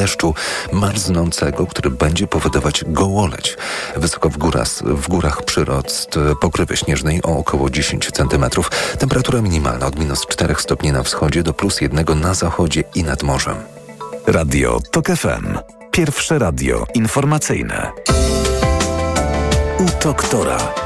[0.00, 0.34] deszczu
[0.72, 3.56] marznącego, który będzie powodować gołoleć.
[3.96, 8.44] Wysoko w, górach, w górach przyrost pokrywy śnieżnej o około 10 cm.
[8.98, 13.22] Temperatura minimalna od minus 4 stopni na wschodzie do plus 1 na zachodzie i nad
[13.22, 13.56] morzem.
[14.26, 15.58] Radio TOK FM.
[15.90, 17.90] Pierwsze radio informacyjne.
[19.78, 20.79] U doktora.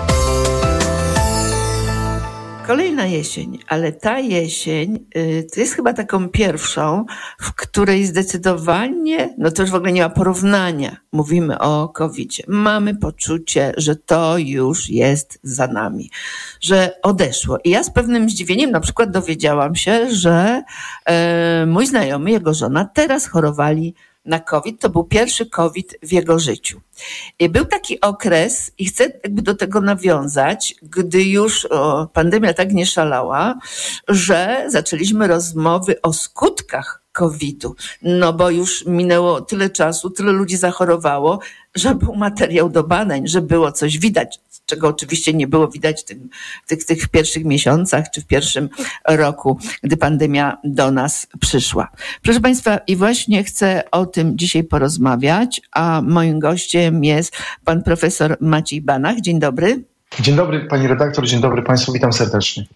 [2.67, 7.05] Kolejna jesień, ale ta jesień y, to jest chyba taką pierwszą,
[7.41, 12.43] w której zdecydowanie, no to już w ogóle nie ma porównania, mówimy o covid -zie.
[12.49, 16.11] Mamy poczucie, że to już jest za nami,
[16.61, 17.59] że odeszło.
[17.65, 20.63] I ja z pewnym zdziwieniem na przykład dowiedziałam się, że
[21.07, 24.81] e, mój znajomy, jego żona teraz chorowali na COVID.
[24.81, 26.81] To był pierwszy COVID w jego życiu.
[27.39, 32.73] I był taki okres, i chcę jakby do tego nawiązać, gdy już o, pandemia tak
[32.73, 33.59] nie szalała,
[34.09, 37.75] że zaczęliśmy rozmowy o skutkach COVID-u.
[38.03, 41.41] No bo już minęło tyle czasu, tyle ludzi zachorowało,
[41.75, 46.05] że był materiał do badań, że było coś widać, czego oczywiście nie było widać w,
[46.05, 46.29] tym,
[46.65, 48.69] w tych, tych pierwszych miesiącach czy w pierwszym
[49.09, 51.89] roku, gdy pandemia do nas przyszła.
[52.23, 58.37] Proszę Państwa, i właśnie chcę o tym dzisiaj porozmawiać, a moim gościem jest pan profesor
[58.41, 59.21] Maciej Banach.
[59.21, 59.83] Dzień dobry.
[60.21, 62.67] Dzień dobry pani redaktor, dzień dobry Państwu, witam serdecznie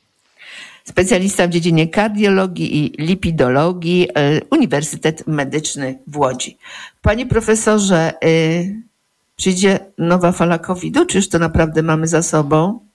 [0.89, 6.59] specjalista w dziedzinie kardiologii i lipidologii, e, Uniwersytet Medyczny w Łodzi.
[7.03, 8.29] Panie profesorze, e,
[9.39, 12.89] przyjdzie nowa fala COVID-u, czy już to naprawdę mamy za sobą?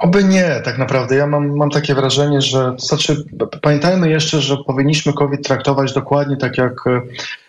[0.00, 1.16] Oby nie, tak naprawdę.
[1.16, 3.24] Ja mam, mam takie wrażenie, że znaczy,
[3.62, 7.00] pamiętajmy jeszcze, że powinniśmy COVID traktować dokładnie tak jak e,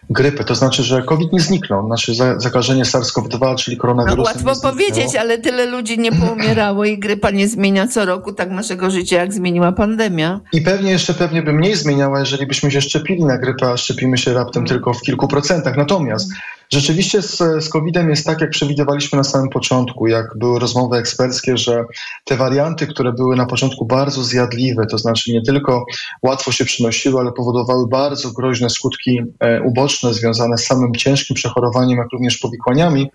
[0.10, 0.44] grypy.
[0.44, 1.88] To znaczy, że COVID nie zniknął.
[1.88, 4.44] Znaczy zakażenie SARS-CoV-2, czyli koronawirusem.
[4.44, 8.50] No, łatwo powiedzieć, ale tyle ludzi nie poumierało i grypa nie zmienia co roku tak
[8.50, 10.40] naszego życia, jak zmieniła pandemia.
[10.54, 14.18] I pewnie jeszcze pewnie by mniej zmieniała, jeżeli byśmy się szczepili na grypę, a szczepimy
[14.18, 15.78] się raptem tylko w kilku procentach.
[15.78, 16.32] Natomiast
[16.74, 21.58] rzeczywiście z, z COVID-em jest tak, jak przewidywaliśmy na samym początku, jak były rozmowy eksperckie,
[21.58, 21.86] że
[22.26, 25.86] te warianty, które były na początku bardzo zjadliwe, to znaczy nie tylko
[26.24, 31.98] łatwo się przynosiły, ale powodowały bardzo groźne skutki e, uboczne, związane z samym ciężkim przechorowaniem,
[31.98, 33.12] jak również powikłaniami,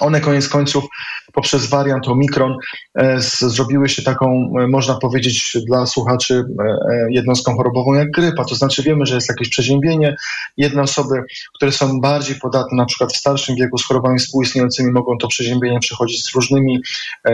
[0.00, 0.84] one koniec końców
[1.32, 2.56] poprzez wariant Omikron
[2.94, 8.44] e, zrobiły się taką, e, można powiedzieć dla słuchaczy, e, jednostką chorobową jak grypa.
[8.44, 10.16] To znaczy wiemy, że jest jakieś przeziębienie.
[10.56, 11.22] Jedne osoby,
[11.54, 15.80] które są bardziej podatne, na przykład w starszym wieku z chorobami współistniejącymi, mogą to przeziębienie
[15.80, 16.80] przechodzić z różnymi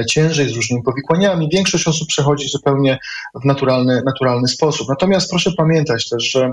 [0.09, 1.49] ciężej, z różnymi powikłaniami.
[1.53, 2.99] Większość osób przechodzi zupełnie
[3.43, 4.89] w naturalny, naturalny sposób.
[4.89, 6.53] Natomiast proszę pamiętać też, że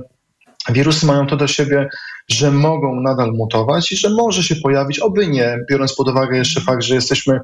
[0.70, 1.90] Wirusy mają to do siebie,
[2.30, 6.62] że mogą nadal mutować i że może się pojawić, oby nie, biorąc pod uwagę jeszcze
[6.62, 7.40] fakt, że jesteśmy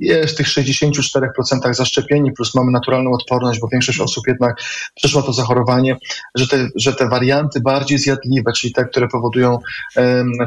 [0.00, 4.56] w tych 64% zaszczepieni, plus mamy naturalną odporność, bo większość osób jednak
[4.94, 5.96] przeszła to zachorowanie,
[6.34, 9.58] że te, że te warianty bardziej zjadliwe, czyli te, które powodują,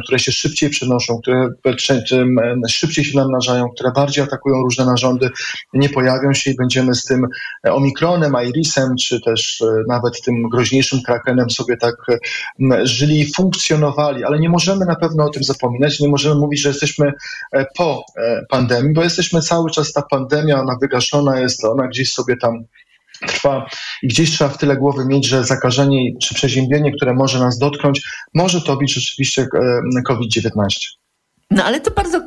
[0.03, 1.49] które się szybciej przenoszą, które
[2.69, 5.29] szybciej się namnażają, które bardziej atakują różne narządy,
[5.73, 7.27] nie pojawią się i będziemy z tym
[7.63, 11.95] omikronem, irisem, czy też e, nawet tym groźniejszym krakenem sobie tak
[12.83, 13.31] żyli i
[14.25, 17.13] ale nie możemy na pewno o tym zapominać, nie możemy mówić, że jesteśmy
[17.53, 22.13] e, po e, pandemii, bo jesteśmy cały czas, ta pandemia, ona wygaszona jest, ona gdzieś
[22.13, 22.63] sobie tam
[23.27, 23.65] trwa
[24.03, 28.01] i gdzieś trzeba w tyle głowy mieć, że zakażenie czy przeziębienie, które może nas dotknąć,
[28.33, 30.51] może to być rzeczywiście e, COVID-19.
[31.51, 32.21] No ale to bardzo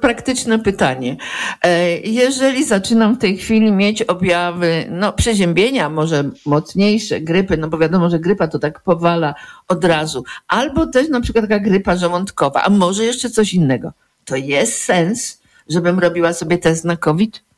[0.00, 1.16] praktyczne pytanie.
[1.62, 7.78] E, jeżeli zaczynam w tej chwili mieć objawy no, przeziębienia, może mocniejsze, grypy, no bo
[7.78, 9.34] wiadomo, że grypa to tak powala
[9.68, 13.92] od razu, albo też na przykład taka grypa żołądkowa, a może jeszcze coś innego,
[14.24, 17.49] to jest sens, żebym robiła sobie test na COVID?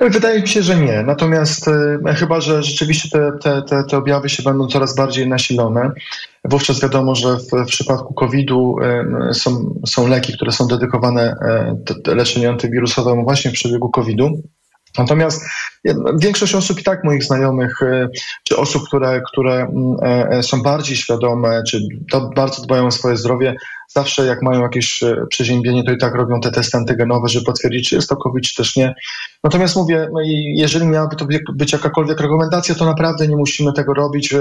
[0.00, 1.02] Wydaje mi się, że nie.
[1.02, 5.90] Natomiast e, chyba, że rzeczywiście te, te, te, te objawy się będą coraz bardziej nasilone,
[6.44, 11.36] wówczas wiadomo, że w, w przypadku COVID-u e, są, są leki, które są dedykowane
[12.06, 14.42] e, leczeniu antywirusowemu właśnie w przebiegu COVID-u.
[14.98, 15.44] Natomiast
[16.18, 17.80] większość osób i tak moich znajomych,
[18.48, 19.68] czy osób, które, które
[20.42, 21.80] są bardziej świadome, czy
[22.36, 23.56] bardzo dbają o swoje zdrowie,
[23.94, 27.88] zawsze jak mają jakieś e, przeziębienie, to i tak robią te testy antygenowe, żeby potwierdzić,
[27.88, 28.94] czy jest to COVID, czy też nie.
[29.44, 30.20] Natomiast mówię, no
[30.54, 34.34] jeżeli miałaby to być jakakolwiek rekomendacja, to naprawdę nie musimy tego robić.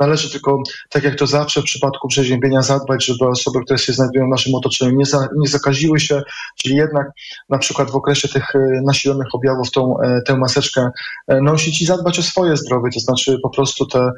[0.00, 4.26] Należy tylko, tak jak to zawsze w przypadku przeziębienia, zadbać, żeby osoby, które się znajdują
[4.26, 6.22] w naszym otoczeniu, nie, za, nie zakaziły się,
[6.56, 7.06] czyli jednak
[7.48, 10.85] na przykład w okresie tych e, nasilonych objawów tą, e, tę maseczkę
[11.28, 14.12] nosić i zadbać o swoje zdrowie, to znaczy po prostu te,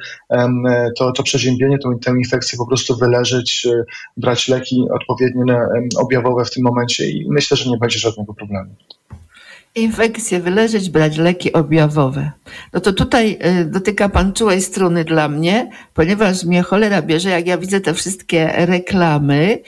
[0.98, 3.66] to, to przeziębienie, tą, tę infekcję po prostu wyleżyć,
[4.16, 5.58] brać leki odpowiednie
[5.96, 8.70] objawowe w tym momencie i myślę, że nie będzie żadnego problemu.
[9.80, 12.32] Infekcję wyleczyć, brać leki objawowe.
[12.72, 17.46] No to tutaj y, dotyka pan czułej struny dla mnie, ponieważ mnie cholera bierze, jak
[17.46, 19.58] ja widzę te wszystkie reklamy.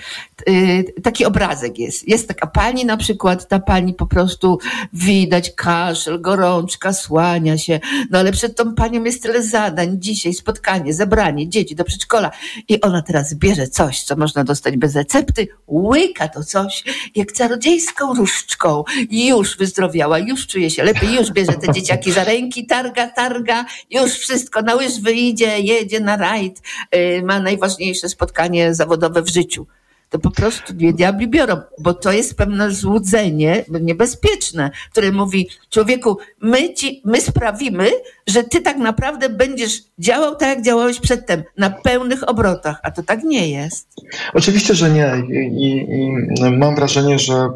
[0.49, 2.09] Y, taki obrazek jest.
[2.09, 4.59] Jest taka pani na przykład, ta pani po prostu
[4.93, 7.81] widać kaszel, gorączka, słania się.
[8.11, 9.97] No ale przed tą panią jest tyle zadań.
[9.99, 12.31] Dzisiaj spotkanie, zebranie, dzieci do przedszkola.
[12.69, 16.85] I ona teraz bierze coś, co można dostać bez recepty, łyka to coś,
[17.15, 18.85] jak czarodziejską różdżką.
[19.11, 19.57] Już
[20.01, 24.63] wyzdrowiała, już czuje się lepiej, już bierze te dzieciaki za ręki, targa, targa, już wszystko,
[24.63, 26.63] na łyż wyjdzie, jedzie na rajd,
[26.95, 29.67] y, ma najważniejsze spotkanie zawodowe w życiu
[30.11, 36.19] to po prostu dwie diabli biorą, bo to jest pewne złudzenie niebezpieczne, które mówi człowieku,
[36.41, 37.91] my ci, my sprawimy,
[38.27, 43.03] że ty tak naprawdę będziesz działał tak, jak działałeś przedtem, na pełnych obrotach, a to
[43.03, 43.89] tak nie jest.
[44.35, 47.49] Oczywiście, że nie i, i mam wrażenie, że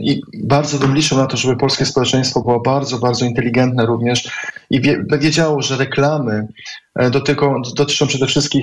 [0.00, 4.30] i bardzo bym liczył na to, żeby polskie społeczeństwo było bardzo, bardzo inteligentne również
[4.72, 6.46] i wie, wiedziało, że reklamy
[6.94, 8.62] E, dotyczą, dotyczą przede wszystkim,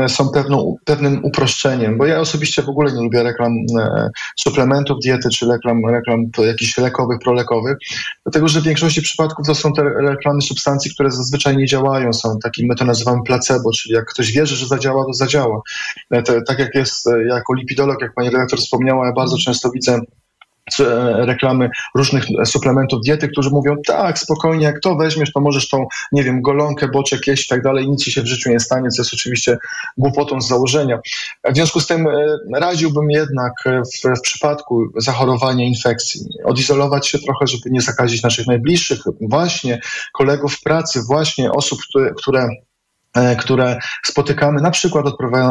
[0.00, 4.98] e, są pewną, pewnym uproszczeniem, bo ja osobiście w ogóle nie lubię reklam e, suplementów
[5.02, 7.76] diety czy reklam, reklam jakichś lekowych, prolekowych,
[8.24, 12.38] dlatego że w większości przypadków to są te reklamy substancji, które zazwyczaj nie działają, są
[12.42, 15.60] takim, my to nazywamy placebo, czyli jak ktoś wierzy, że zadziała, to zadziała.
[16.46, 20.00] tak jak jest, jako lipidolog, jak pani redaktor wspomniała, ja bardzo często widzę
[21.16, 26.24] reklamy różnych suplementów diety, którzy mówią, tak, spokojnie, jak to weźmiesz, to możesz tą, nie
[26.24, 29.02] wiem, golonkę, boczek jeść i tak dalej, nic ci się w życiu nie stanie, co
[29.02, 29.58] jest oczywiście
[29.96, 30.98] głupotą z założenia.
[31.50, 37.46] W związku z tym e, radziłbym jednak w, w przypadku zachorowania infekcji odizolować się trochę,
[37.46, 39.80] żeby nie zakazić naszych najbliższych, właśnie
[40.12, 42.73] kolegów w pracy, właśnie osób, które, które E,
[43.38, 45.06] które spotykamy, na przykład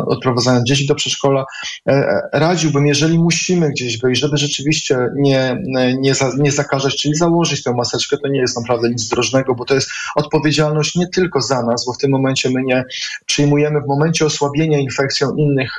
[0.07, 1.45] odprowadzając dzieci do przedszkola,
[1.89, 5.57] e, e, radziłbym, jeżeli musimy gdzieś wyjść, żeby rzeczywiście nie,
[5.99, 9.65] nie, za, nie zakażać, czyli założyć tę maseczkę, to nie jest naprawdę nic drożnego, bo
[9.65, 12.83] to jest odpowiedzialność nie tylko za nas, bo w tym momencie my nie
[13.25, 15.77] przyjmujemy w momencie osłabienia infekcją innych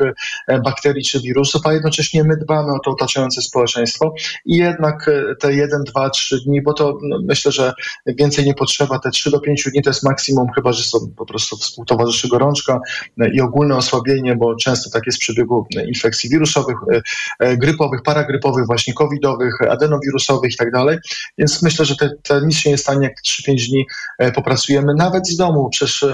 [0.65, 4.15] bakterii czy wirusów, a jednocześnie my dbamy o to otaczające społeczeństwo
[4.45, 5.11] i jednak
[5.41, 7.73] te 1, 2, 3 dni, bo to no, myślę, że
[8.07, 11.27] więcej nie potrzeba, te 3 do 5 dni to jest maksimum, chyba że są po
[11.27, 12.81] prostu współtowarzyszy gorączka
[13.21, 17.03] e, i ogólne osłabienie, bo często tak jest w przebiegu infekcji wirusowych, e,
[17.39, 20.99] e, grypowych, paragrypowych, właśnie covidowych, adenowirusowych i tak dalej.
[21.39, 23.87] Więc myślę, że te, te nic się nie stanie, jak 3-5 dni
[24.35, 25.69] popracujemy nawet z domu.
[25.71, 26.07] Przecież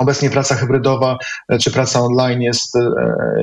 [0.00, 1.18] Obecnie praca hybrydowa
[1.48, 2.90] e, czy praca online jest e,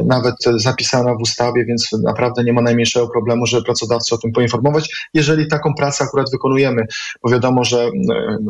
[0.06, 5.10] nawet zapisana w ustawie, więc naprawdę nie ma najmniejszego problemu, żeby pracodawcę o tym poinformować,
[5.14, 6.86] jeżeli taką pracę akurat wykonujemy,
[7.24, 7.90] bo wiadomo, że e,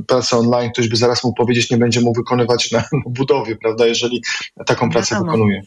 [0.07, 4.24] pracę online ktoś by zaraz mógł powiedzieć, nie będzie mógł wykonywać na budowie, prawda, jeżeli
[4.65, 5.62] taką pracę wykonuje.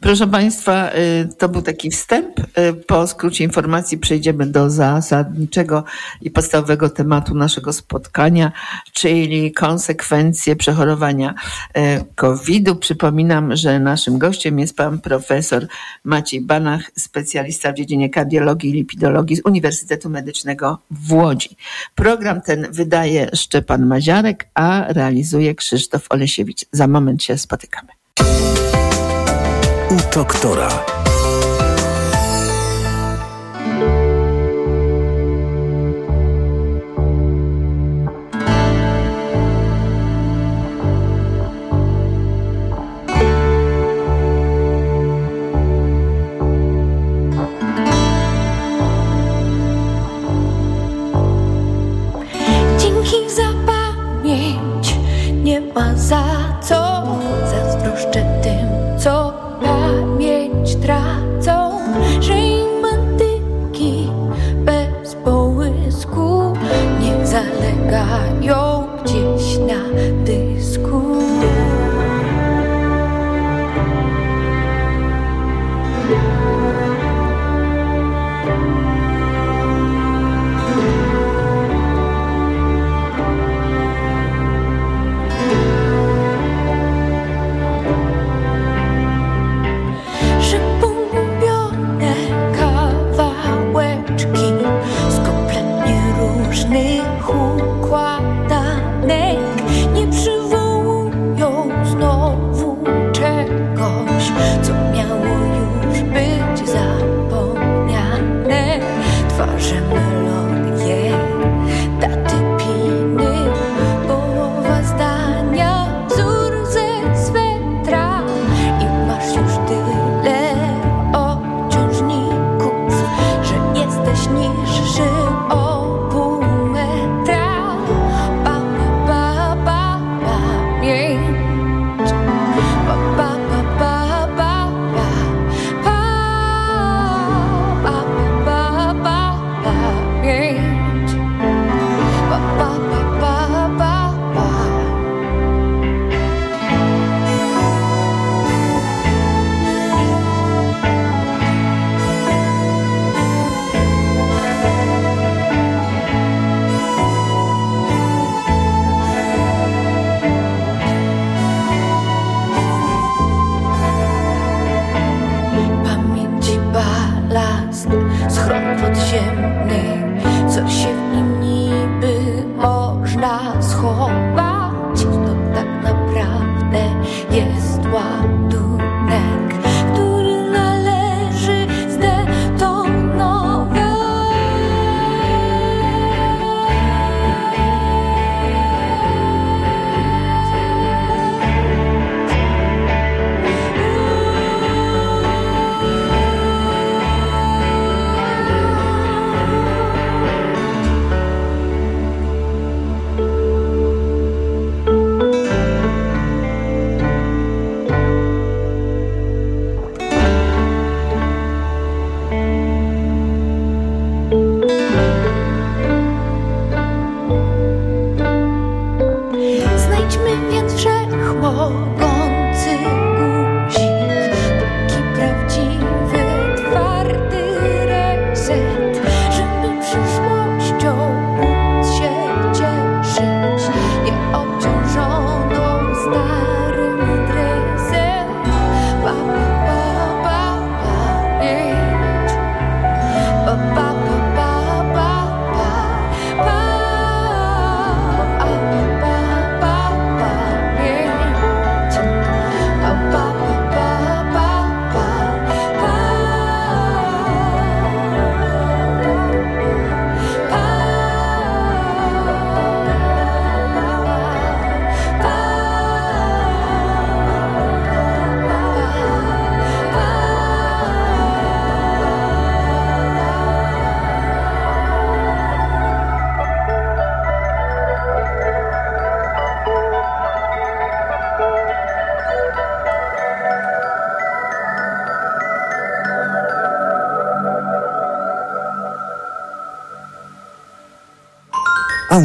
[0.00, 2.40] Proszę Państwa, y, to był taki wstęp.
[2.40, 5.84] Y, po skrócie informacji przejdziemy do zasadniczego
[6.20, 8.52] i podstawowego tematu naszego spotkania,
[8.92, 11.34] czyli konsekwencje przechorowania
[11.76, 12.76] y, COVID-u.
[12.76, 15.66] Przypominam, że naszym gościem jest pan profesor
[16.04, 21.56] Maciej Banach, specjalista w dziedzinie kardiologii i lipidologii z Uniwersytetu Medycznego w Łodzi.
[21.94, 26.64] Program ten wydaje Szczepan Maziarek, a realizuje Krzysztof Olesiewicz.
[26.72, 27.88] Za moment się spotykamy
[29.94, 31.03] u doktora.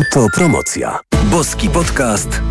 [0.09, 0.99] Autopromocja.
[1.31, 2.41] Boski podcast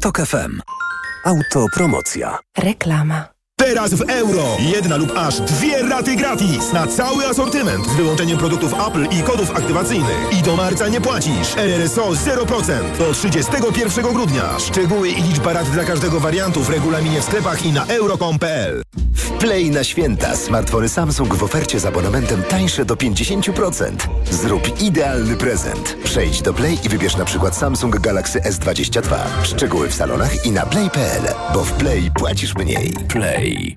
[0.00, 0.60] Tok FM.
[1.24, 2.38] Autopromocja.
[2.58, 3.24] Reklama.
[3.58, 4.56] Teraz w euro.
[4.58, 9.50] Jedna lub aż dwie raty gratis na cały asortyment z wyłączeniem produktów Apple i kodów
[9.50, 10.38] aktywacyjnych.
[10.38, 11.56] I do marca nie płacisz.
[11.56, 14.58] RRSO 0% do 31 grudnia.
[14.58, 18.82] Szczegóły i liczba rat dla każdego wariantu w regulaminie w sklepach i na euro.com.pl.
[19.18, 23.92] W Play na święta smartfony Samsung w ofercie z abonamentem tańsze do 50%.
[24.30, 25.96] Zrób idealny prezent.
[26.04, 29.16] Przejdź do Play i wybierz na przykład Samsung Galaxy S22.
[29.42, 31.22] Szczegóły w salonach i na play.pl,
[31.54, 32.94] bo w Play płacisz mniej.
[33.08, 33.76] Play.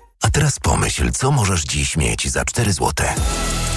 [0.33, 3.07] Teraz pomyśl, co możesz dziś mieć za 4 zł.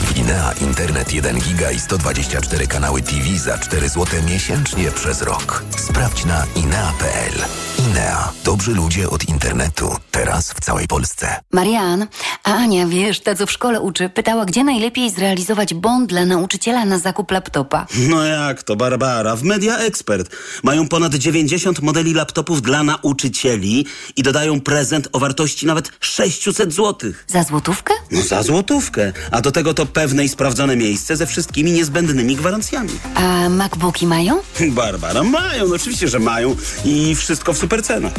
[0.04, 5.64] W Inea Internet 1 giga i 124 kanały TV za 4 zł miesięcznie przez rok.
[5.76, 7.32] Sprawdź na inea.pl.
[7.78, 8.32] Inea.
[8.44, 9.96] Dobrzy ludzie od internetu.
[10.10, 11.40] Teraz w całej Polsce.
[11.52, 12.06] Marian,
[12.44, 16.84] a Ania, wiesz, ta co w szkole uczy, pytała, gdzie najlepiej zrealizować bond dla nauczyciela
[16.84, 17.86] na zakup laptopa.
[18.08, 19.36] No jak to, Barbara?
[19.36, 25.66] W Media Expert mają ponad 90 modeli laptopów dla nauczycieli i dodają prezent o wartości
[25.66, 27.12] nawet 600 zł.
[27.26, 27.94] Za złotówkę?
[28.10, 29.12] No za złotówkę.
[29.30, 32.90] A do tego to pewne i sprawdzone miejsce ze wszystkimi niezbędnymi gwarancjami.
[33.14, 34.40] A MacBooki mają?
[34.70, 38.12] Barbara, mają, no oczywiście, że mają i wszystko w super cenach.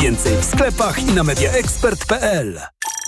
[0.00, 2.60] Więcej w sklepach i na mediaexpert.pl.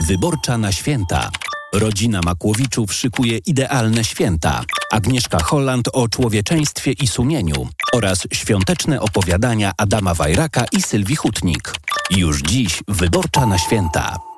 [0.06, 1.30] Wyborcza na święta.
[1.74, 4.64] Rodzina Makłowiczów szykuje idealne święta.
[4.90, 11.74] Agnieszka Holland o człowieczeństwie i sumieniu oraz świąteczne opowiadania Adama Wajraka i Sylwii Hutnik.
[12.10, 14.31] Już dziś Wyborcza na święta.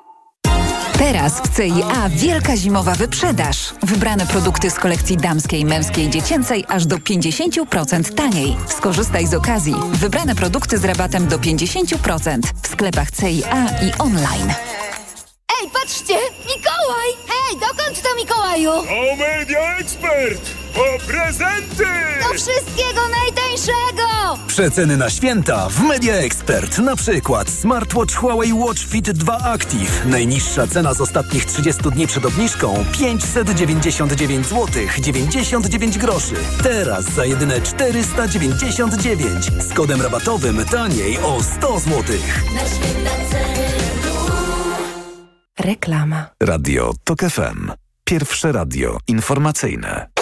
[1.11, 3.73] Teraz w CIA wielka zimowa wyprzedaż.
[3.83, 8.55] Wybrane produkty z kolekcji damskiej, męskiej, dziecięcej aż do 50% taniej.
[8.67, 9.75] Skorzystaj z okazji.
[9.91, 14.53] Wybrane produkty z rabatem do 50% w sklepach CIA i online.
[15.61, 16.17] Ej, patrzcie!
[16.45, 17.09] Mikołaj!
[17.27, 18.71] Hej, dokąd to Mikołaju?
[18.71, 20.41] O Media Expert!
[20.75, 21.85] Po prezenty!
[22.29, 23.01] Do wszystkiego
[23.55, 24.37] najtańszego!
[24.47, 26.77] Przeceny na święta w Media Expert.
[26.77, 30.05] Na przykład smartwatch Huawei Watch Fit 2 Active.
[30.05, 34.67] Najniższa cena z ostatnich 30 dni przed obniżką 599 zł
[35.01, 36.35] 99 groszy.
[36.63, 42.01] Teraz za jedyne 499 z kodem rabatowym taniej o 100 zł.
[42.55, 43.65] Na święta ceny.
[45.59, 46.29] Reklama.
[46.43, 47.71] Radio Tok FM.
[48.03, 50.14] Pierwsze radio informacyjne.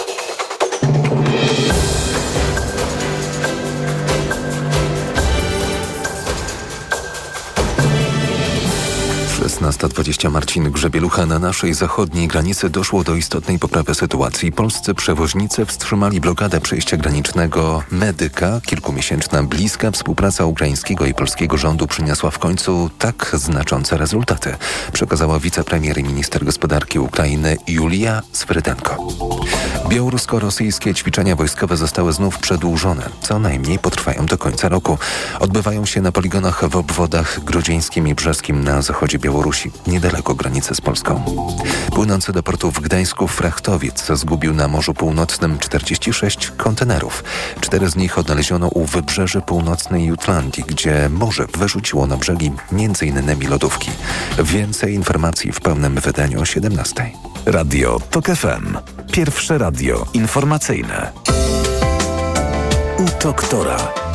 [9.64, 14.52] 16.20 Marcin Grzebielucha na naszej zachodniej granicy doszło do istotnej poprawy sytuacji.
[14.52, 18.60] Polscy przewoźnicy wstrzymali blokadę przejścia granicznego Medyka.
[18.66, 24.56] Kilkumiesięczna bliska współpraca ukraińskiego i polskiego rządu przyniosła w końcu tak znaczące rezultaty,
[24.92, 28.96] przekazała wicepremier i minister gospodarki Ukrainy Julia Sfrydenko.
[29.88, 33.08] Białorusko-rosyjskie ćwiczenia wojskowe zostały znów przedłużone.
[33.20, 34.98] Co najmniej potrwają do końca roku.
[35.40, 39.53] Odbywają się na poligonach w obwodach grudzińskim i brzeskim na zachodzie Białorusi,
[39.86, 41.24] niedaleko granicy z Polską.
[41.92, 47.24] Płynący do portu w Gdańsku frachtowiec zgubił na Morzu Północnym 46 kontenerów.
[47.60, 53.48] Cztery z nich odnaleziono u wybrzeży północnej Jutlandii, gdzie morze wyrzuciło na brzegi m.in.
[53.50, 53.90] lodówki.
[54.38, 57.10] Więcej informacji w pełnym wydaniu o 17.
[57.46, 58.76] Radio TOK FM.
[59.12, 61.12] Pierwsze radio informacyjne.
[62.98, 64.13] U doktora.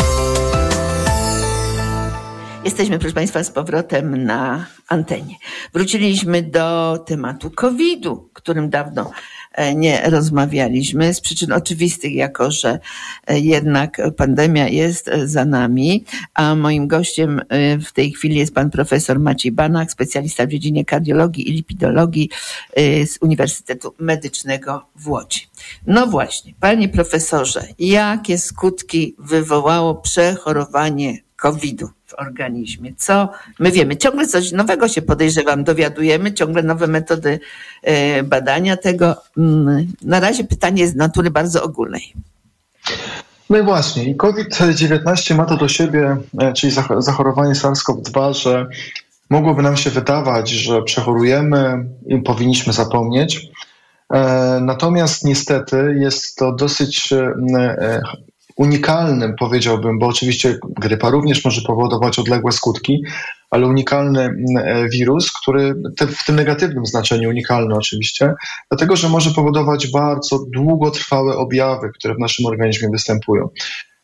[2.66, 5.36] Jesteśmy, proszę Państwa, z powrotem na antenie.
[5.74, 9.12] Wróciliśmy do tematu COVID-u, którym dawno
[9.54, 12.80] e, nie rozmawialiśmy, z przyczyn oczywistych, jako że
[13.28, 17.42] e, jednak pandemia jest e, za nami, a moim gościem
[17.86, 22.30] w tej chwili jest pan profesor Maciej Banach, specjalista w dziedzinie kardiologii i lipidologii
[23.06, 25.48] z Uniwersytetu Medycznego w Łodzi.
[25.88, 31.90] No właśnie, panie profesorze, jakie skutki wywołało przechorowanie COVID-u?
[32.10, 32.94] w organizmie.
[32.98, 33.98] Co my wiemy?
[33.98, 37.40] Ciągle coś nowego się podejrzewam, dowiadujemy, ciągle nowe metody
[37.84, 39.16] e, badania tego.
[39.38, 42.14] Mm, na razie pytanie jest natury bardzo ogólnej.
[43.50, 48.68] No i właśnie, i COVID-19 ma to do siebie, e, czyli zachorowanie SARS-CoV-2, że
[49.30, 53.48] mogłoby nam się wydawać, że przechorujemy i powinniśmy zapomnieć.
[54.14, 57.14] E, natomiast niestety jest to dosyć
[58.60, 63.04] unikalnym, powiedziałbym, bo oczywiście grypa również może powodować odległe skutki,
[63.52, 65.76] ale unikalny e, wirus, który
[66.18, 68.34] w tym negatywnym znaczeniu unikalny oczywiście,
[68.72, 73.50] dlatego że może powodować bardzo długotrwałe objawy, które w naszym organizmie występują.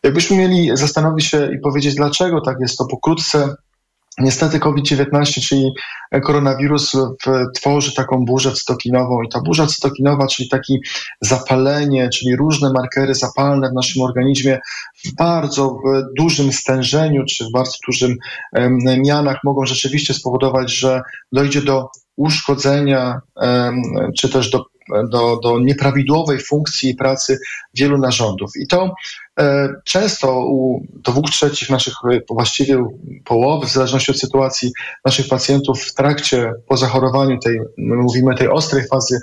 [0.03, 3.55] Jakbyśmy mieli zastanowić się i powiedzieć, dlaczego tak jest, to pokrótce
[4.19, 5.71] Niestety COVID-19, czyli
[6.23, 6.97] koronawirus,
[7.55, 10.73] tworzy taką burzę cytokinową i ta burza cytokinowa, czyli takie
[11.21, 14.59] zapalenie, czyli różne markery zapalne w naszym organizmie
[15.05, 15.77] w bardzo
[16.17, 18.15] dużym stężeniu czy w bardzo dużym
[19.05, 21.01] mianach mogą rzeczywiście spowodować, że
[21.31, 23.19] dojdzie do uszkodzenia
[24.17, 24.65] czy też do
[25.09, 27.39] do, do nieprawidłowej funkcji pracy
[27.73, 28.51] wielu narządów.
[28.61, 28.95] I to
[29.83, 32.85] często u dwóch trzecich naszych, e, właściwie
[33.25, 34.71] połowy, w zależności od sytuacji
[35.05, 39.19] naszych pacjentów w trakcie, po zachorowaniu tej, my mówimy tej ostrej fazy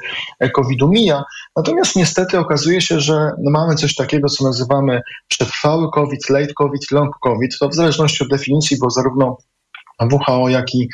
[0.54, 1.24] COVID-u mija.
[1.56, 7.14] Natomiast niestety okazuje się, że mamy coś takiego, co nazywamy przetrwały COVID, late COVID, long
[7.22, 7.58] COVID.
[7.58, 9.36] To w zależności od definicji, bo zarówno
[10.08, 10.88] WHO, jak i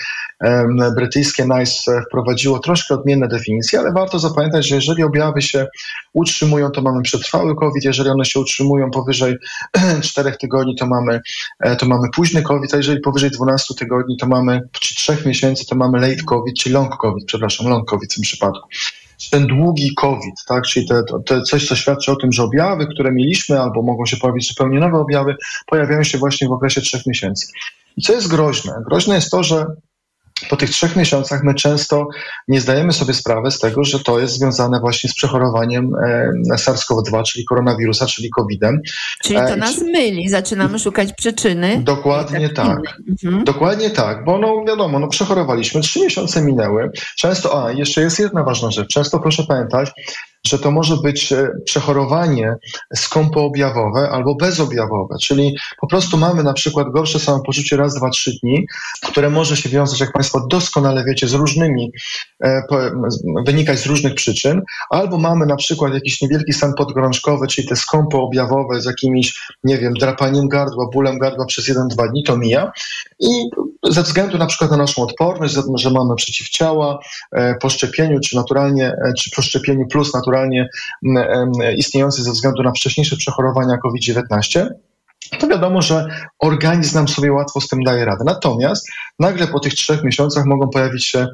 [0.96, 5.66] brytyjskie NICE wprowadziło troszkę odmienne definicje, ale warto zapamiętać, że jeżeli objawy się
[6.12, 9.36] utrzymują, to mamy przetrwały COVID, jeżeli one się utrzymują powyżej
[10.02, 11.20] 4 tygodni, to mamy,
[11.60, 15.66] e, to mamy późny COVID, a jeżeli powyżej 12 tygodni, to mamy, czy 3 miesięcy,
[15.66, 18.68] to mamy late COVID, czy long COVID, przepraszam, long COVID w tym przypadku
[19.30, 20.64] ten długi COVID, tak?
[20.64, 24.16] czyli te, te coś, co świadczy o tym, że objawy, które mieliśmy, albo mogą się
[24.16, 27.46] pojawić zupełnie nowe objawy, pojawiają się właśnie w okresie trzech miesięcy.
[27.98, 28.72] I co jest groźne?
[28.86, 29.66] Groźne jest to, że
[30.50, 32.08] po tych trzech miesiącach my często
[32.48, 37.22] nie zdajemy sobie sprawy z tego, że to jest związane właśnie z przechorowaniem e, SARS-CoV-2,
[37.22, 38.80] czyli koronawirusa, czyli COVID-em.
[39.22, 41.82] Czyli to e, nas myli, zaczynamy szukać przyczyny.
[41.84, 42.78] Dokładnie tak.
[43.08, 43.44] Mhm.
[43.44, 46.90] Dokładnie tak, bo no wiadomo, no przechorowaliśmy, trzy miesiące minęły.
[47.16, 49.90] Często, a jeszcze jest jedna ważna rzecz, często proszę pamiętać,
[50.46, 52.54] że to może być e, przechorowanie
[52.94, 58.66] skąpoobjawowe albo bezobjawowe, czyli po prostu mamy na przykład gorsze samopoczucie raz, dwa, trzy dni,
[59.02, 61.92] które może się wiązać, jak Państwo doskonale wiecie, z różnymi,
[62.44, 62.62] e,
[63.46, 68.80] wynikać z różnych przyczyn, albo mamy na przykład jakiś niewielki stan podgorączkowy, czyli te skąpoobjawowe
[68.80, 72.72] z jakimiś, nie wiem, drapaniem gardła, bólem gardła przez jeden, dwa dni, to mija
[73.20, 73.50] i
[73.82, 76.98] ze względu na przykład na naszą odporność, że mamy przeciwciała
[77.32, 80.68] e, po szczepieniu, czy naturalnie, czy po szczepieniu plus naturalnie naturalnie
[81.76, 84.66] istniejący ze względu na wcześniejsze przechorowania COVID-19,
[85.40, 86.06] to wiadomo, że
[86.38, 88.24] organizm nam sobie łatwo z tym daje radę.
[88.26, 88.88] Natomiast
[89.18, 91.26] nagle po tych trzech miesiącach mogą pojawić się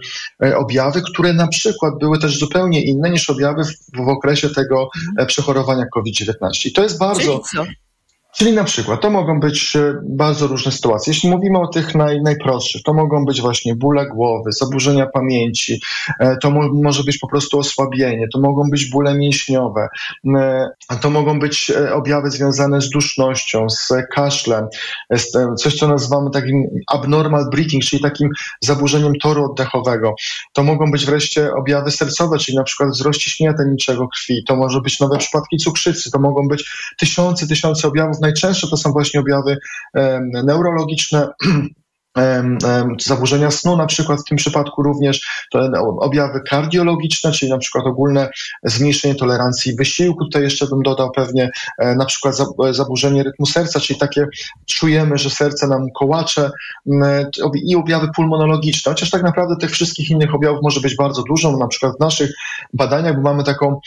[0.44, 4.88] e, objawy, które na przykład były też zupełnie inne niż objawy w, w okresie tego
[5.18, 6.34] e, przechorowania COVID-19.
[6.64, 7.40] I to jest bardzo.
[8.36, 11.12] Czyli na przykład to mogą być e, bardzo różne sytuacje.
[11.12, 15.80] Jeśli mówimy o tych naj, najprostszych, to mogą być właśnie bóle głowy, zaburzenia pamięci,
[16.20, 19.88] e, to mo może być po prostu osłabienie, to mogą być bóle mięśniowe,
[20.36, 20.70] e,
[21.00, 24.66] to mogą być objawy związane z dusznością, z kaszlem,
[25.10, 28.28] z coś co nazywamy takim abnormal breathing, czyli takim
[28.60, 30.14] zaburzeniem toru oddechowego.
[30.52, 34.80] To mogą być wreszcie objawy sercowe, czyli na przykład wzrost ciśnienia tętniczego krwi, to może
[34.80, 39.58] być nowe przypadki cukrzycy, to mogą być tysiące, tysiące objawów najczęstsze to są właśnie objawy
[40.44, 41.28] neurologiczne,
[43.00, 45.20] zaburzenia snu na przykład w tym przypadku również,
[46.00, 48.28] objawy kardiologiczne, czyli na przykład ogólne
[48.62, 52.34] zmniejszenie tolerancji wysiłku, tutaj jeszcze bym dodał pewnie e, na przykład
[52.70, 54.26] zaburzenie rytmu serca, czyli takie
[54.66, 56.50] czujemy, że serce nam kołacze
[57.64, 61.66] i objawy pulmonologiczne, chociaż tak naprawdę tych wszystkich innych objawów może być bardzo dużo, na
[61.66, 62.30] przykład w naszych
[62.72, 63.80] badaniach, bo mamy taką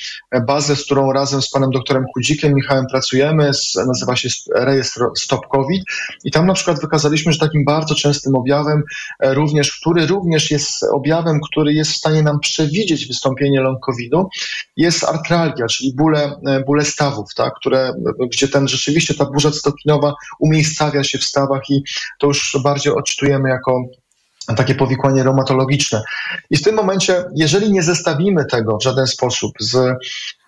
[0.47, 3.51] bazę, z którą razem z panem doktorem Chudzikiem, Michałem pracujemy,
[3.87, 5.83] nazywa się rejestr Stop COVID.
[6.23, 8.83] I tam na przykład wykazaliśmy, że takim bardzo częstym objawem
[9.19, 14.29] również, który również jest objawem, który jest w stanie nam przewidzieć wystąpienie long COVID-u,
[14.77, 17.93] jest artralgia, czyli bóle, bóle stawów, tak, które,
[18.31, 21.83] gdzie ten rzeczywiście ta burza cytokinowa umiejscawia się w stawach i
[22.19, 23.81] to już bardziej odczytujemy jako
[24.55, 26.01] takie powikłanie reumatologiczne.
[26.49, 29.75] I w tym momencie, jeżeli nie zestawimy tego w żaden sposób z,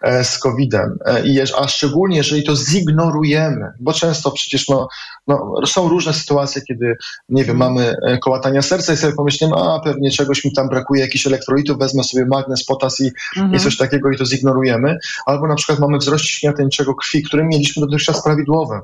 [0.01, 1.23] e, z COVID-em, e,
[1.57, 4.87] a szczególnie jeżeli to zignorujemy, bo często przecież no,
[5.27, 6.97] no, są różne sytuacje, kiedy,
[7.29, 11.01] nie wiem, mamy e, kołatania serca i sobie pomyślimy, a pewnie czegoś mi tam brakuje,
[11.01, 13.55] jakichś elektrolitów, wezmę sobie magnez, potas i, mhm.
[13.55, 14.97] i coś takiego i to zignorujemy.
[15.25, 18.79] Albo na przykład mamy wzrost ciśnienia tęczego krwi, który mieliśmy dotychczas prawidłowy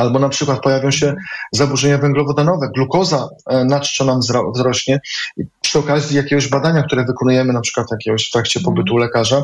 [0.00, 1.14] albo na przykład pojawią się
[1.52, 4.20] zaburzenia węglowodanowe, glukoza e, nadczczo nam
[4.54, 5.00] wzrośnie.
[5.36, 9.42] I przy okazji jakiegoś badania, które wykonujemy na przykład jakiegoś w trakcie pobytu u lekarza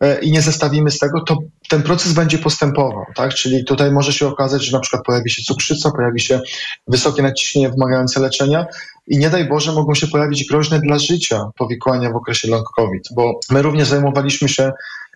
[0.00, 3.34] e, i nie zestawimy z tego, to ten proces będzie postępował, tak?
[3.34, 6.40] Czyli tutaj może się okazać, że na przykład pojawi się cukrzyca, pojawi się
[6.88, 8.66] wysokie nadciśnienie wymagające leczenia
[9.06, 13.02] i nie daj Boże mogą się pojawić groźne dla życia powikłania w okresie long COVID,
[13.14, 14.72] bo my również zajmowaliśmy się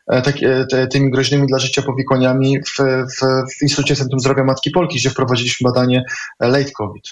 [0.07, 0.35] tak,
[0.73, 3.21] e, tymi groźnymi dla życia powikłaniami w, w,
[3.59, 6.05] w Instytucie Centrum Zdrowia Matki Polki, gdzie wprowadziliśmy badanie
[6.41, 7.05] late COVID.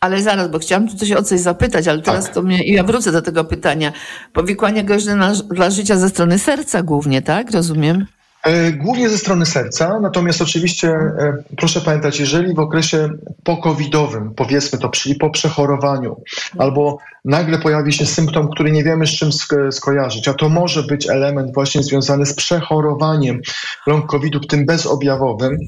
[0.00, 2.34] Ale zaraz, bo chciałam tu coś o coś zapytać, ale teraz tak.
[2.34, 3.92] to mnie, i ja wrócę do tego pytania.
[4.32, 7.50] Powikłania groźne na, dla życia ze strony serca głównie, tak?
[7.50, 8.06] Rozumiem?
[8.42, 13.08] E, głównie ze strony serca, natomiast oczywiście e, proszę pamiętać, jeżeli w okresie
[13.44, 16.22] pokowidowym, powiedzmy to, czyli po przechorowaniu,
[16.58, 19.30] albo nagle pojawi się symptom, który nie wiemy z czym
[19.70, 23.40] skojarzyć, a to może być element właśnie związany z przechorowaniem
[23.86, 25.58] long covidu, tym bezobjawowym,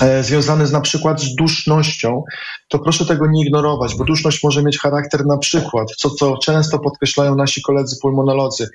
[0.00, 2.24] e, związany z, na przykład z dusznością,
[2.68, 6.78] to proszę tego nie ignorować, bo duszność może mieć charakter na przykład, co, co często
[6.78, 8.68] podkreślają nasi koledzy pulmonolodzy,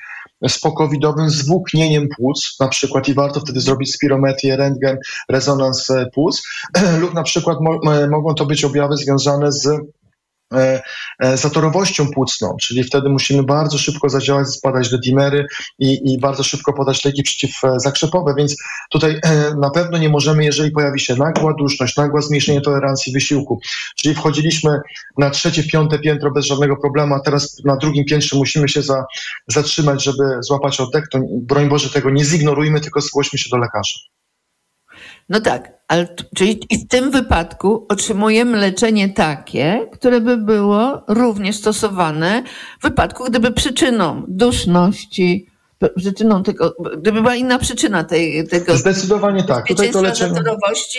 [0.48, 4.98] z pokowidowym zwłóknieniem płuc, na przykład i warto wtedy zrobić spirometrię, rentgen,
[5.30, 6.44] rezonans e, płuc,
[7.02, 7.80] lub na przykład mo
[8.12, 10.01] mogą to być objawy związane z E, e,
[11.34, 15.46] zatorowością płucną, czyli wtedy musimy bardzo szybko zadziałać, spadać do dimery
[15.80, 18.56] i, i bardzo szybko podać leki przeciwzakrzepowe, więc
[18.90, 23.60] tutaj e, na pewno nie możemy, jeżeli pojawi się nagła duszność, nagłe zmniejszenie tolerancji wysiłku,
[23.96, 24.80] czyli wchodziliśmy
[25.18, 29.06] na trzecie, piąte piętro bez żadnego problemu, a teraz na drugim piętrze musimy się za,
[29.48, 34.00] zatrzymać, żeby złapać oddech, to broń Boże tego nie zignorujmy, tylko zgłośmy się do lekarza.
[35.32, 42.44] No tak, ale czyli w tym wypadku otrzymujemy leczenie takie, które by było również stosowane
[42.80, 45.48] w wypadku, gdyby przyczyną duszności,
[45.98, 48.78] przyczyną tego, gdyby była inna przyczyna tej, tego.
[48.78, 49.68] Zdecydowanie tak.
[49.68, 50.42] Tutaj to leczenie.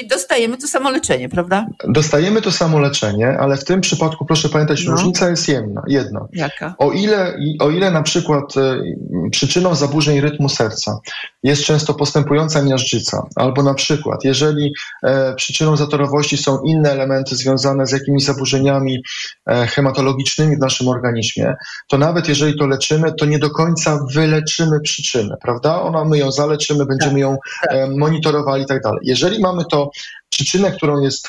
[0.09, 1.67] dostajemy to samo leczenie, prawda?
[1.89, 4.93] Dostajemy to samo leczenie, ale w tym przypadku proszę pamiętać, no.
[4.93, 6.27] różnica jest jedna, jedna.
[6.33, 6.75] Jaka?
[6.79, 11.01] O ile, o ile na przykład y, przyczyną zaburzeń rytmu serca
[11.43, 17.87] jest często postępująca miażdżyca, albo na przykład, jeżeli e, przyczyną zatorowości są inne elementy związane
[17.87, 19.03] z jakimiś zaburzeniami
[19.47, 21.55] e, hematologicznymi w naszym organizmie,
[21.89, 25.83] to nawet jeżeli to leczymy, to nie do końca wyleczymy przyczynę, prawda?
[25.83, 27.37] Ona, my ją zaleczymy, będziemy tak, ją
[27.69, 27.91] tak.
[27.99, 29.01] monitorowali i tak dalej.
[29.03, 29.91] Jeżeli mamy to
[30.31, 31.29] przyczynę, którą jest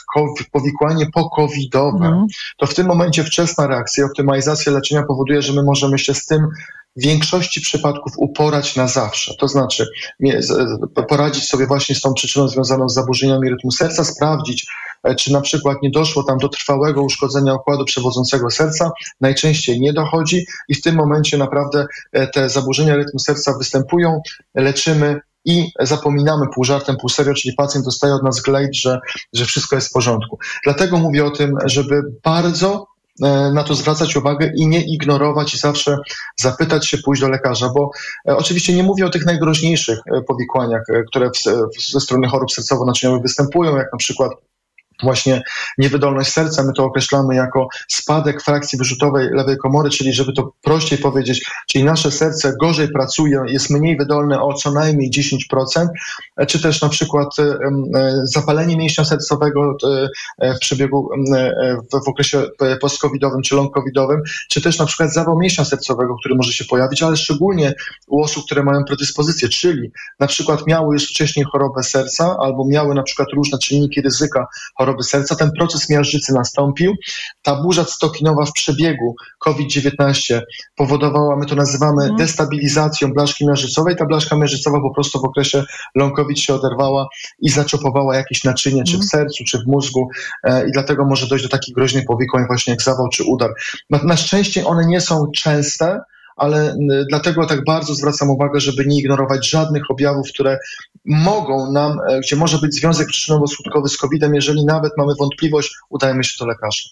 [0.51, 2.25] powikłanie pokowidowe, mm.
[2.57, 6.47] to w tym momencie wczesna reakcja, optymalizacja leczenia powoduje, że my możemy się z tym
[6.95, 9.33] w większości przypadków uporać na zawsze.
[9.39, 9.87] To znaczy
[11.09, 14.65] poradzić sobie właśnie z tą przyczyną związaną z zaburzeniami rytmu serca, sprawdzić,
[15.03, 18.91] e, czy na przykład nie doszło tam do trwałego uszkodzenia układu przewodzącego serca.
[19.21, 24.21] Najczęściej nie dochodzi i w tym momencie naprawdę e, te zaburzenia rytmu serca występują,
[24.55, 28.99] leczymy i zapominamy pół żartem, pół serio, czyli pacjent dostaje od nas glejt, że,
[29.33, 30.39] że wszystko jest w porządku.
[30.63, 32.92] Dlatego mówię o tym, żeby bardzo
[33.53, 35.97] na to zwracać uwagę i nie ignorować i zawsze
[36.35, 37.89] zapytać się, pójść do lekarza, bo
[38.27, 41.29] e, oczywiście nie mówię o tych najgroźniejszych e, powikłaniach, które
[41.89, 44.31] ze strony chorób sercowo-naczyniowych występują, jak na przykład
[45.03, 45.41] właśnie
[45.77, 50.97] niewydolność serca, my to określamy jako spadek frakcji wyrzutowej lewej komory, czyli żeby to prościej
[50.97, 55.87] powiedzieć, czyli nasze serce gorzej pracuje, jest mniej wydolne o co najmniej 10%,
[56.47, 57.57] czy też na przykład e,
[58.23, 59.77] zapalenie mięśnia sercowego
[60.39, 61.09] e, w przebiegu
[62.05, 62.43] w okresie
[62.81, 67.17] post-covidowym czy long-covidowym, czy też na przykład zawał mięśnia sercowego, który może się pojawić, ale
[67.17, 67.73] szczególnie
[68.07, 72.95] u osób, które mają predyspozycję, czyli na przykład miały już wcześniej chorobę serca albo miały
[72.95, 75.35] na przykład różne czynniki ryzyka choroby serca.
[75.35, 76.95] Ten proces miażdżycy nastąpił.
[77.41, 80.41] Ta burza cytokinowa w przebiegu COVID-19
[80.75, 82.17] powodowała, my to nazywamy mhm.
[82.17, 83.95] destabilizacją blaszki miażdżycowej.
[83.95, 85.63] Ta blaszka miażdżycowa po prostu w okresie
[85.95, 87.07] long COVID się oderwała
[87.39, 89.09] i zaczopowała jakieś naczynie, czy w mhm.
[89.09, 90.07] sercu, czy w mózgu
[90.43, 93.53] e, i dlatego może dojść do takich groźnych powikłań właśnie jak zawał czy udar.
[93.89, 95.99] Na szczęście one nie są częste,
[96.35, 96.75] ale
[97.09, 100.57] dlatego tak bardzo zwracam uwagę, żeby nie ignorować żadnych objawów, które
[101.05, 106.23] mogą nam, e, gdzie może być związek przyczynowo-skutkowy z COVID-em, jeżeli nawet mamy wątpliwość, udajemy
[106.23, 106.89] się do lekarza.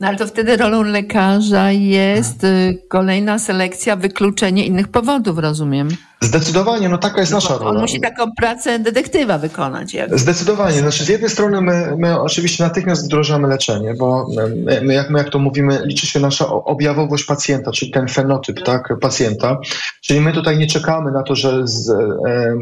[0.00, 5.88] No ale to wtedy rolą lekarza jest y, kolejna selekcja, wykluczenie innych powodów, rozumiem.
[6.20, 7.70] Zdecydowanie, no taka jest No nasza rola.
[7.70, 9.94] On musi taką pracę detektywa wykonać.
[9.94, 10.18] Jakby.
[10.18, 10.78] Zdecydowanie.
[10.78, 15.18] Znaczy, z jednej strony my, my oczywiście natychmiast wdrożamy leczenie, bo my, my, jak, my
[15.18, 19.58] jak to mówimy, liczy się nasza objawowość pacjenta, czyli ten fenotyp tak, pacjenta.
[20.00, 22.58] Czyli my tutaj nie czekamy na to, że z, em,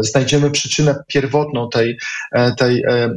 [0.00, 1.98] znajdziemy przyczynę pierwotną tej,
[2.32, 3.10] e, tej, e,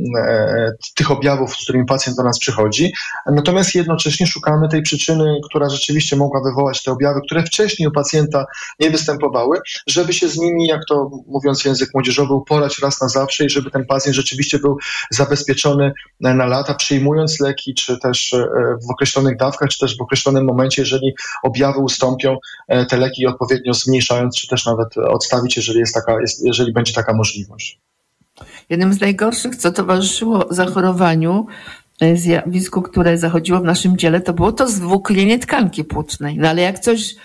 [0.95, 2.93] tych objawów, z którymi pacjent do nas przychodzi.
[3.25, 8.45] Natomiast jednocześnie szukamy tej przyczyny, która rzeczywiście mogła wywołać te objawy, które wcześniej u pacjenta
[8.79, 13.45] nie występowały, żeby się z nimi, jak to mówiąc język młodzieżowy, uporać raz na zawsze
[13.45, 14.77] i żeby ten pacjent rzeczywiście był
[15.09, 18.47] zabezpieczony na lata, przyjmując leki, czy też e,
[18.87, 23.73] w określonych dawkach, czy też w określonym momencie, jeżeli objawy ustąpią, e, te leki odpowiednio
[23.73, 27.79] zmniejszając, czy też nawet odstawić, jeżeli, jest taka, jeżeli będzie taka możliwość.
[28.69, 31.45] Jednym z najgorszych, co towarzyszyło zachorowaniu,
[32.01, 36.37] e, zjawisku, które zachodziło w naszym dziele, to było to zwłóknienie tkanki płucnej.
[36.37, 37.15] No ale jak coś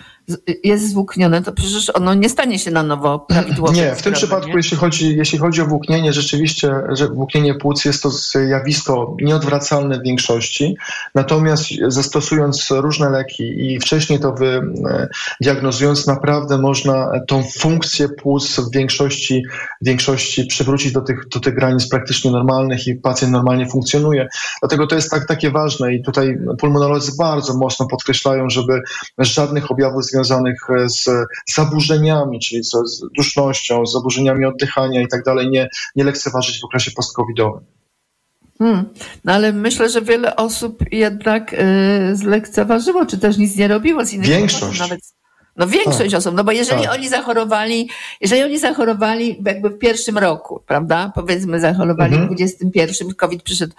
[0.63, 3.73] jest zwłóknione, to przecież ono nie stanie się na nowo prawidłowo.
[3.73, 8.03] Nie, w tym przypadku, jeśli chodzi, jeśli chodzi o włóknienie, rzeczywiście, że włóknienie płuc jest
[8.03, 10.75] to zjawisko nieodwracalne w większości.
[11.15, 15.07] Natomiast zastosując różne leki i wcześniej to wy, e,
[15.41, 19.43] diagnozując, naprawdę można tą funkcję płuc w większości,
[19.81, 24.27] w większości przywrócić do tych, do tych granic praktycznie normalnych i pacjent normalnie funkcjonuje.
[24.61, 28.81] Dlatego to jest tak, takie ważne i tutaj pulmonolodzy bardzo mocno podkreślają, żeby
[29.17, 31.09] żadnych objawów związanych e, z
[31.55, 36.65] zaburzeniami, czyli z, z dusznością, z zaburzeniami oddychania i tak dalej, nie, nie lekceważyć w
[36.65, 37.61] okresie post-covidowym.
[38.57, 38.85] Hmm.
[39.23, 41.57] No ale myślę, że wiele osób jednak y,
[42.15, 44.79] zlekceważyło, czy też nic nie robiło z innych Większość.
[44.79, 44.99] Nawet,
[45.57, 46.19] no większość Tak.
[46.19, 46.93] osób, no bo jeżeli Tak.
[46.93, 47.89] oni zachorowali,
[48.21, 52.33] jeżeli oni zachorowali jakby w pierwszym roku, prawda, powiedzmy zachorowali Mhm.
[52.33, 53.73] w 21, COVID przyszedł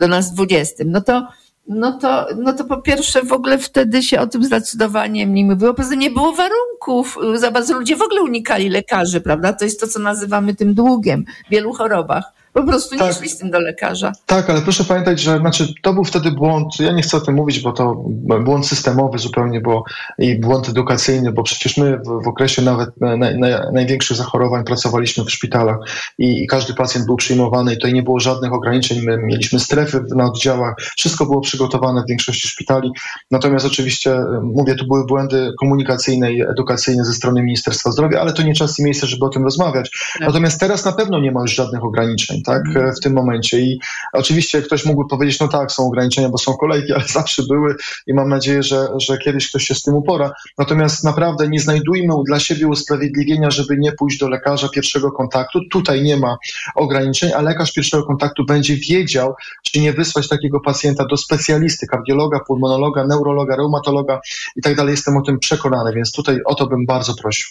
[0.00, 1.28] do nas w 20, no to
[1.68, 5.74] no to, no to po pierwsze w ogóle wtedy się o tym zdecydowanie mniej mówiło,
[5.74, 9.80] poza tym nie było warunków, za bardzo ludzie w ogóle unikali lekarzy, prawda, to jest
[9.80, 12.35] to, co nazywamy tym długiem w wielu chorobach.
[12.56, 13.16] Po prostu nie Tak.
[13.16, 14.12] szli z tym do lekarza.
[14.26, 17.34] Tak, ale proszę pamiętać, że znaczy, to był wtedy błąd, ja nie chcę o tym
[17.34, 18.04] mówić, bo to
[18.44, 19.84] błąd systemowy zupełnie bo,
[20.18, 25.24] i błąd edukacyjny, bo przecież my w, w okresie nawet na, na, największych zachorowań pracowaliśmy
[25.24, 25.76] w szpitalach
[26.18, 30.04] i, i każdy pacjent był przyjmowany i tutaj nie było żadnych ograniczeń, my mieliśmy strefy
[30.14, 32.90] na oddziałach, wszystko było przygotowane w większości szpitali,
[33.30, 38.32] natomiast oczywiście, e, mówię, tu były błędy komunikacyjne i edukacyjne ze strony Ministerstwa Zdrowia, ale
[38.32, 39.90] to nie czas i miejsce, żeby o tym rozmawiać.
[40.20, 43.78] Natomiast teraz na pewno nie ma już żadnych ograniczeń, tak, e, w tym momencie i
[44.12, 47.74] oczywiście ktoś mógłby powiedzieć, no tak, są ograniczenia, bo są kolejki, ale zawsze były
[48.06, 50.32] i mam nadzieję, że, że kiedyś ktoś się z tym upora.
[50.58, 55.60] Natomiast naprawdę nie znajdujmy dla siebie usprawiedliwienia, żeby nie pójść do lekarza pierwszego kontaktu.
[55.70, 56.36] Tutaj nie ma
[56.74, 62.40] ograniczeń, a lekarz pierwszego kontaktu będzie wiedział, czy nie wysłać takiego pacjenta do specjalisty, kardiologa,
[62.46, 64.20] pulmonologa, neurologa, reumatologa
[64.56, 64.90] i tak dalej.
[64.90, 67.46] Jestem o tym przekonany, więc tutaj o to bym bardzo prosił.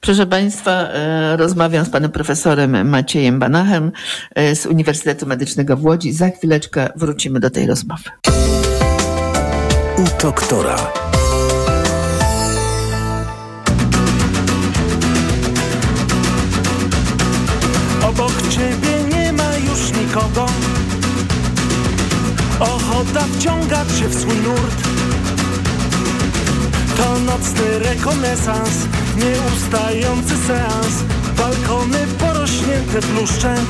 [0.00, 3.92] Proszę Państwa, e, rozmawiam z panem profesorem Maciejem Banachem
[4.34, 6.12] e, z Uniwersytetu Medycznego w Łodzi.
[6.12, 8.10] Za chwileczkę wrócimy do tej rozmowy.
[9.98, 10.76] U doktora.
[18.02, 20.46] Obok ciebie nie ma już nikogo
[22.60, 25.01] Ochota wciąga cię w swój nurt
[27.02, 28.86] To nocny rekonesans
[29.16, 30.94] Nieustający seans.
[31.36, 33.66] Balkony porośnięte bluszczem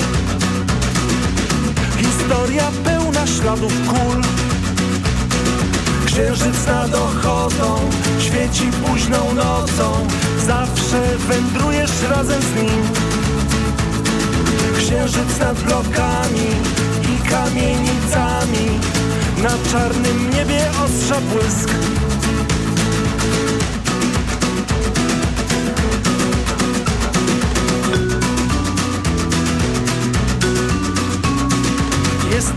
[1.96, 4.22] Historia pełna śladów kul.
[6.06, 10.06] Księżyc nad ochotą Świeci późną nocą.
[10.46, 12.82] Zawsze wędrujesz razem z nim.
[14.78, 16.48] Księżyc nad blokami
[17.02, 18.80] i kamienicami.
[19.42, 21.70] Na czarnym niebie ostrza błysk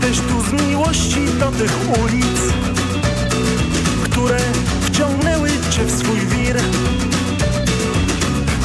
[0.06, 2.40] Jesteś tu z miłości do tych ulic
[4.04, 4.38] Które
[4.80, 6.56] wciągnęły cię w swój wir.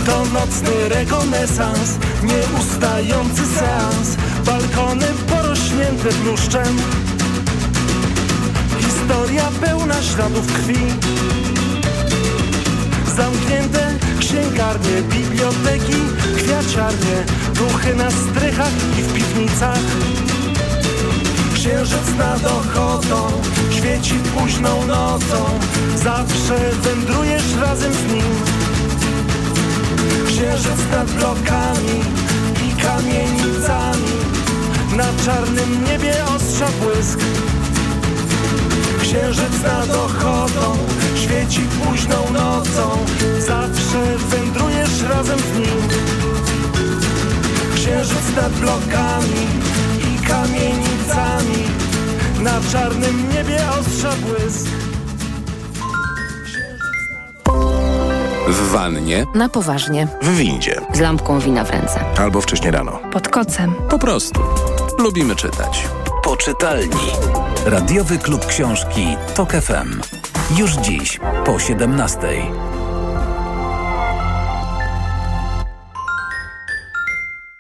[0.06, 6.78] To nocny rekonesans, nieustający seans Balkony porośnięte bluszczem
[8.80, 10.86] Historia pełna śladów krwi.
[13.16, 16.02] Zamknięte księgarnie, biblioteki,
[16.36, 17.24] kwiaciarnie
[17.54, 19.80] Duchy na strychach i w piwnicach
[21.62, 23.32] Księżyc nad ochotą,
[23.72, 25.60] świeci późną nocą.
[25.96, 28.34] Zawsze wędrujesz razem z nim.
[30.28, 32.00] Księżyc nad blokami
[32.68, 34.14] i kamienicami.
[34.98, 37.20] Na czarnym niebie ostrza błysk.
[39.02, 40.78] Księżyc nad ochotą
[41.16, 42.98] świeci późną nocą.
[43.40, 45.88] Zawsze wędrujesz razem z nim.
[47.76, 49.48] Księżyc nad blokami
[50.32, 51.64] kamienicami
[52.42, 54.68] Na czarnym niebie ostrza błysk
[58.48, 60.08] W wannie, Na poważnie.
[60.22, 62.00] w windzie Z lampką wina w ręce.
[62.18, 63.00] albo wcześnie rano.
[63.12, 63.74] Pod kocem.
[63.90, 64.42] Po prostu.
[65.00, 65.88] Lubimy czytać.
[66.24, 67.12] Poczytalni.
[67.66, 70.02] Radiowy klub książki Tok FM.
[70.58, 72.18] Już dziś po 17.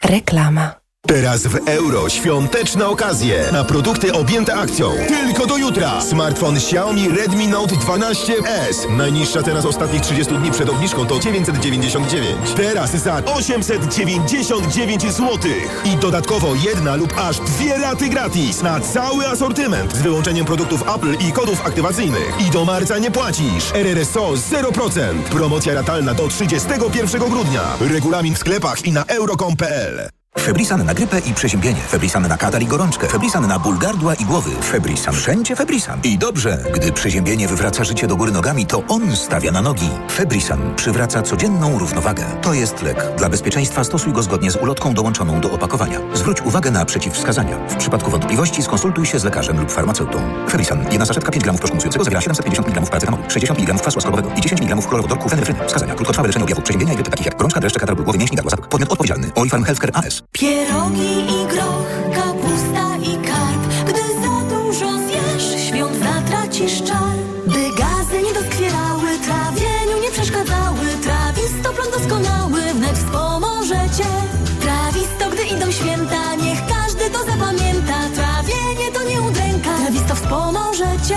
[0.03, 0.80] Reklama.
[1.11, 4.91] Teraz w euro świąteczne okazje na produkty objęte akcją.
[5.07, 6.01] Tylko do jutra.
[6.01, 8.97] Smartfon Xiaomi Redmi Note 12S.
[8.97, 12.53] Najniższa cena z ostatnich 30 dni przed obniżką to 999.
[12.55, 15.39] Teraz za 899 zł.
[15.85, 21.27] I dodatkowo jedna lub aż dwie raty gratis na cały asortyment z wyłączeniem produktów Apple
[21.27, 22.33] i kodów aktywacyjnych.
[22.47, 23.71] I do marca nie płacisz.
[23.73, 25.23] RRSO 0%.
[25.23, 27.63] Promocja ratalna do 31 grudnia.
[27.79, 30.20] Regulamin w sklepach i na euro.com.pl.
[30.41, 31.79] Febrisan na grypę i przeziębienie.
[31.81, 33.07] Febrisan na katar i gorączkę.
[33.07, 34.51] Febrisan na ból gardła i głowy.
[34.61, 35.13] Febrisan.
[35.13, 35.99] Wszędzie Febrisan.
[36.03, 39.89] I dobrze, gdy przeziębienie wywraca życie do góry nogami, to on stawia na nogi.
[40.11, 42.25] Febrisan przywraca codzienną równowagę.
[42.41, 43.15] To jest lek.
[43.17, 45.99] Dla bezpieczeństwa stosuj go zgodnie z ulotką dołączoną do opakowania.
[46.13, 47.57] Zwróć uwagę na przeciwwskazania.
[47.67, 50.19] W przypadku wątpliwości skonsultuj się z lekarzem lub farmaceutą.
[50.49, 50.85] Febrisan.
[50.91, 53.99] Jedna saszetka 5 gramów proszku zawiera 750 mg paracetamolu, 60 mg kwasu
[54.37, 55.67] i 10 mg chlorowodorku fenefryny.
[55.67, 55.95] Wskazania.
[55.95, 58.37] Krótkotrwałe leczenie objawów przeziębienia i grypy takich jak gorączka, dreszcze, katar głowy, mięśni.
[58.69, 59.31] Podmiot odpowiedzialny.
[59.65, 60.20] Healthcare AS.
[60.31, 62.50] Pierogi i groch, kapusta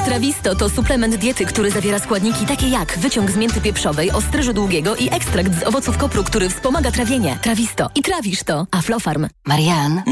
[0.05, 4.97] Trawisto to suplement diety, który zawiera składniki takie jak wyciąg z mięty pieprzowej, ostryżu długiego
[4.97, 7.39] i ekstrakt z owoców kopru, który wspomaga trawienie.
[7.43, 7.91] Trawisto.
[7.95, 8.67] I trawisz to.
[8.71, 9.29] Aflofarm.
[9.47, 10.03] Marian,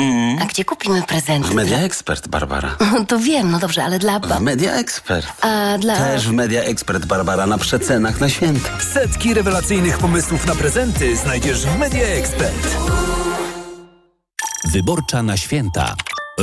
[0.41, 1.49] a gdzie kupimy prezenty?
[1.49, 2.77] W Media Expert, Barbara.
[3.09, 4.41] To wiem, no dobrze, ale dla W.
[4.41, 5.27] Media Expert.
[5.41, 5.97] A dla...
[5.97, 8.81] Też w Media Expert, Barbara, na przecenach na święta.
[8.81, 12.77] Setki rewelacyjnych pomysłów na prezenty znajdziesz w Media Expert.
[14.73, 15.95] Wyborcza na święta.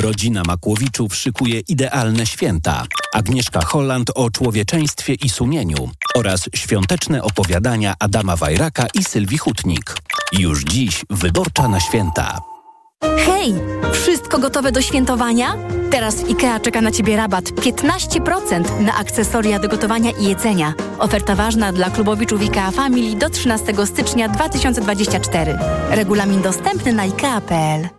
[0.02, 2.86] Rodzina Makłowiczów szykuje idealne święta.
[3.14, 9.96] Agnieszka Holland o człowieczeństwie i sumieniu oraz świąteczne opowiadania Adama Wajraka i Sylwii Hutnik.
[10.40, 12.42] Już dziś Wyborcza na święta.
[13.26, 13.54] Hej!
[13.94, 15.56] Wszystko gotowe do świętowania?
[15.92, 20.74] Teraz w IKEA czeka na Ciebie rabat 15% na akcesoria do gotowania i jedzenia.
[21.00, 25.58] Oferta ważna dla klubowiczów IKEA Family do 13 stycznia 2024.
[25.90, 27.99] Regulamin dostępny na IKEA.pl.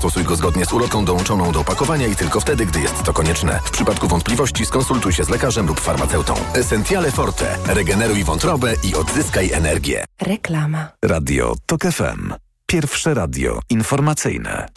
[0.00, 3.60] stosuj go zgodnie z ulotką dołączoną do opakowania i tylko wtedy, gdy jest to konieczne.
[3.64, 6.34] W przypadku wątpliwości skonsultuj się z lekarzem lub farmaceutą.
[6.54, 7.56] Essentiale Forte.
[7.66, 10.04] Regeneruj wątrobę i odzyskaj energię.
[10.22, 10.88] Reklama.
[11.04, 12.34] Radio TOK FM.
[12.66, 14.68] Pierwsze radio informacyjne.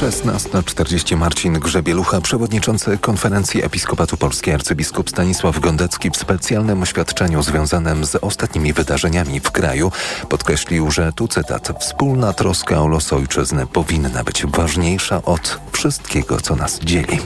[0.00, 8.14] 16.40 Marcin Grzebielucha, przewodniczący Konferencji Episkopatu Polskiej arcybiskup Stanisław Gondecki w specjalnym oświadczeniu związanym z
[8.14, 9.92] ostatnimi wydarzeniami w kraju
[10.28, 16.56] podkreślił, że tu cytat wspólna troska o los ojczyzny powinna być ważniejsza od wszystkiego, co
[16.56, 17.18] nas dzieli.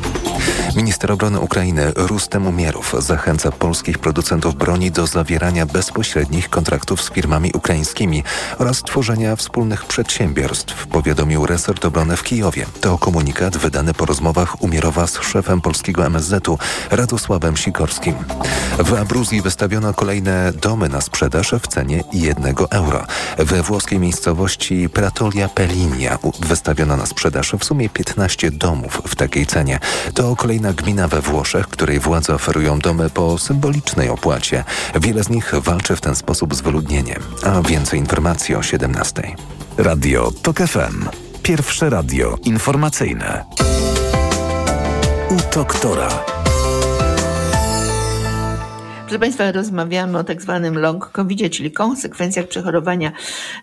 [0.76, 7.52] Minister obrony Ukrainy Rustem Umierow zachęca polskich producentów broni do zawierania bezpośrednich kontraktów z firmami
[7.54, 8.24] ukraińskimi
[8.58, 12.63] oraz tworzenia wspólnych przedsiębiorstw, powiadomił resort obrony w Kijowie.
[12.80, 16.58] To komunikat wydany po rozmowach Umierowa z szefem polskiego MSZ-u
[16.90, 18.14] Radosławem Sikorskim.
[18.78, 23.06] W Abruzji wystawiono kolejne domy na sprzedaż w cenie 1 euro.
[23.38, 29.78] We włoskiej miejscowości Pratolia Pelinia wystawiono na sprzedaż w sumie 15 domów w takiej cenie.
[30.14, 34.64] To kolejna gmina we Włoszech, której władze oferują domy po symbolicznej opłacie.
[35.00, 37.22] Wiele z nich walczy w ten sposób z wyludnieniem.
[37.42, 39.36] A więcej informacji o 17.
[39.78, 41.23] Radio TOK FM.
[41.44, 43.44] Pierwsze radio informacyjne.
[45.30, 46.24] U doktora.
[49.02, 53.12] Proszę Państwa, rozmawiamy o tak zwanym long COVID, czyli konsekwencjach przechorowania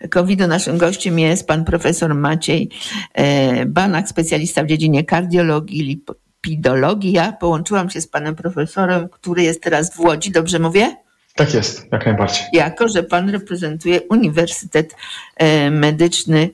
[0.09, 0.47] COVID-u.
[0.47, 2.69] Naszym gościem jest pan profesor Maciej
[3.13, 7.11] e, Banak, specjalista w dziedzinie kardiologii, lipidologii.
[7.11, 10.31] Ja połączyłam się z panem profesorem, który jest teraz w Łodzi.
[10.31, 10.95] Dobrze mówię?
[11.35, 12.45] Tak jest, jak najbardziej.
[12.53, 14.95] Jako, że pan reprezentuje Uniwersytet
[15.37, 16.49] e, Medyczny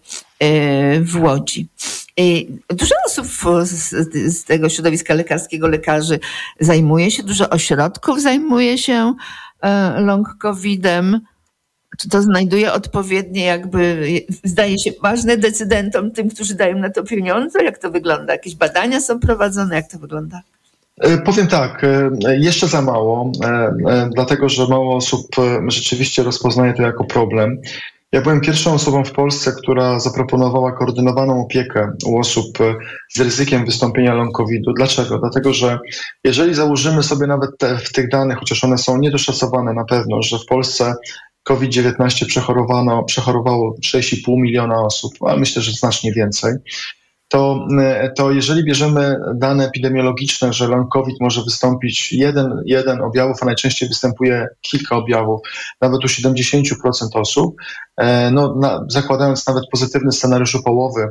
[1.01, 1.67] w Łodzi.
[2.69, 3.27] Dużo osób
[3.63, 3.89] z,
[4.33, 6.19] z, tego środowiska lekarskiego, lekarzy
[6.59, 9.13] zajmuje się, dużo ośrodków zajmuje się
[9.61, 11.21] e, long covidem.
[11.97, 14.07] Czy to znajduje odpowiednie, jakby,
[14.43, 17.63] zdaje się, ważne decydentom, tym, którzy dają na to pieniądze?
[17.63, 18.33] Jak to wygląda?
[18.33, 19.75] Jakieś badania są prowadzone?
[19.75, 20.41] Jak to wygląda?
[21.25, 21.85] Powiem tak,
[22.39, 23.31] jeszcze za mało,
[24.15, 25.27] dlatego że mało osób
[25.67, 27.57] rzeczywiście rozpoznaje to jako problem.
[28.11, 32.57] Ja byłem pierwszą osobą w Polsce, która zaproponowała koordynowaną opiekę u osób
[33.13, 34.73] z ryzykiem wystąpienia long COVID-u.
[34.73, 35.19] Dlaczego?
[35.19, 35.79] Dlatego, że
[36.23, 40.39] jeżeli założymy sobie nawet te, w tych danych, chociaż one są niedoszacowane na pewno, że
[40.39, 40.93] w Polsce
[41.43, 46.53] COVID-19 przechorowano, przechorowało 6,5 miliona osób, a myślę, że znacznie więcej,
[47.27, 47.67] to,
[48.15, 53.89] to jeżeli bierzemy dane epidemiologiczne, że long COVID może wystąpić jeden, jeden objawów, a najczęściej
[53.89, 55.41] występuje kilka objawów,
[55.81, 56.73] nawet u 70%
[57.13, 57.55] osób,
[58.31, 61.07] no, na, zakładając nawet pozytywny scenariusz u połowy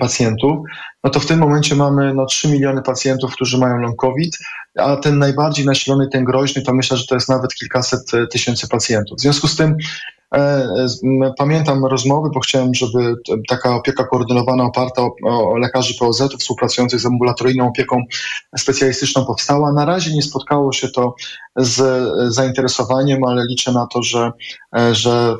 [0.00, 0.58] pacjentów,
[1.04, 4.38] no to w tym momencie mamy no, 3 miliony pacjentów, którzy mają long COVID,
[4.78, 9.18] a ten najbardziej nasilony, ten groźny, to myślę, że to jest nawet kilkaset tysięcy pacjentów.
[9.18, 9.76] W związku z tym
[11.38, 13.16] Pamiętam rozmowy, bo chciałem, żeby
[13.48, 18.02] taka opieka koordynowana oparta o, o lekarzy POZ-u współpracujących z ambulatoryjną opieką
[18.56, 19.72] specjalistyczną powstała.
[19.72, 21.14] Na razie nie spotkało się to
[21.56, 24.32] z zainteresowaniem, ale liczę na to, że,
[24.92, 25.36] że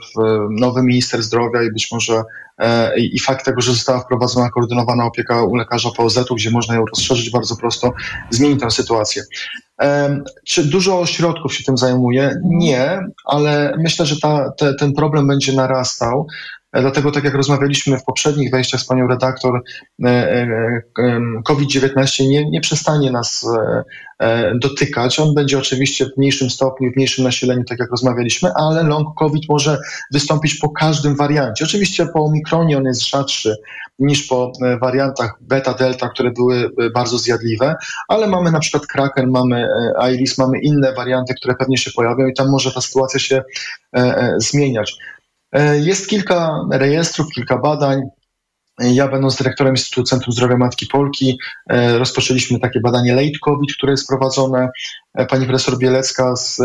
[0.51, 2.23] nowy minister zdrowia i być może
[2.97, 7.31] i fakt tego, że została wprowadzona koordynowana opieka u lekarza POZ-u, gdzie można ją rozszerzyć
[7.31, 7.93] bardzo prosto,
[8.31, 9.23] zmieni tę sytuację.
[10.45, 12.41] Czy dużo ośrodków się tym zajmuje?
[12.45, 16.27] Nie, ale myślę, że ta, te, ten problem będzie narastał.
[16.81, 19.63] Dlatego, tak jak rozmawialiśmy w poprzednich wejściach z panią redaktor,
[20.05, 20.83] e, e,
[21.45, 23.47] COVID-19 nie, nie przestanie nas
[24.21, 25.21] e, dotykać.
[25.21, 29.43] On będzie oczywiście w mniejszym stopniu, w mniejszym nasileniu, tak jak rozmawialiśmy, ale long COVID
[29.49, 29.79] może
[30.13, 31.65] wystąpić po każdym wariancie.
[31.65, 33.57] Oczywiście po omikronie on jest rzadszy
[33.99, 37.75] niż po wariantach beta, delta, które były bardzo zjadliwe,
[38.09, 39.69] ale mamy na przykład Kraken, mamy
[40.13, 43.43] Iris, mamy inne warianty, które pewnie się pojawią i tam może ta sytuacja się
[44.39, 44.97] zmieniać.
[45.55, 48.03] E, jest kilka rejestrów, kilka badań.
[48.79, 51.39] Ja, będąc dyrektorem Instytutu Centrum Zdrowia Matki Polki,
[51.71, 54.69] e, rozpoczęliśmy takie badanie Late COVID, które jest prowadzone.
[55.15, 56.61] E, pani profesor Bielecka z,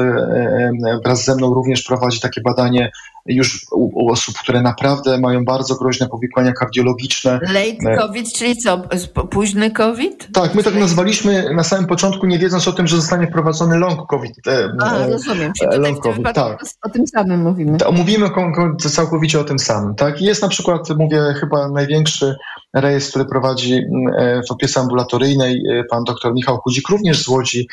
[1.05, 2.91] wraz ze mną również prowadzi takie badanie
[3.25, 7.39] już u, u, osób, które naprawdę mają bardzo groźne powikłania kardiologiczne.
[7.41, 8.81] Late COVID, czyli co,
[9.29, 10.27] późny COVID?
[10.33, 14.07] Tak, my tak nazwaliśmy na samym początku, nie wiedząc o tym, że zostanie wprowadzony long
[14.07, 14.33] COVID.
[14.81, 15.53] A, rozumiem.
[15.59, 16.63] Czyli long COVID, tak.
[16.81, 17.77] o tym samym mówimy.
[17.77, 18.29] To mówimy
[18.79, 19.95] całkowicie o tym samym.
[19.95, 20.21] Tak?
[20.21, 22.35] Jest na przykład, mówię, chyba największy
[22.73, 23.81] rejestr, który prowadzi
[24.47, 27.67] w opiece ambulatoryjnej pan dr Michał Chudzik, również z Łodzi,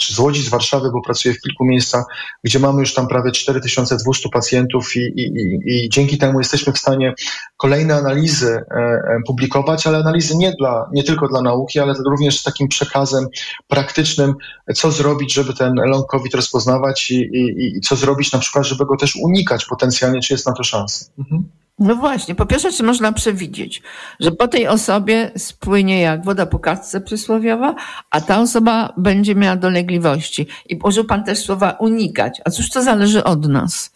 [0.00, 2.04] czy z Łodzi, z Warszawy, bo pracuje w kilku miejscach,
[2.44, 6.78] gdzie mamy już tam prawie 4200 pacjentów i, i, i, i dzięki temu jesteśmy w
[6.78, 7.14] stanie
[7.56, 12.40] kolejne analizy e, e, publikować, ale analizy nie, dla, nie tylko dla nauki, ale również
[12.40, 13.26] z takim przekazem
[13.68, 14.34] praktycznym,
[14.74, 18.86] co zrobić, żeby ten long COVID rozpoznawać i, i, i co zrobić na przykład, żeby
[18.86, 21.06] go też unikać potencjalnie, czy jest na to szansa.
[21.18, 21.48] Mhm.
[21.78, 23.82] No właśnie, po pierwsze, czy można przewidzieć,
[24.20, 27.74] że po tej osobie spłynie jak woda po kartce przysłowiowa,
[28.10, 30.46] a ta osoba będzie miała dolegliwości.
[30.68, 32.40] I użył Pan też słowa unikać.
[32.44, 33.90] A cóż to zależy od nas?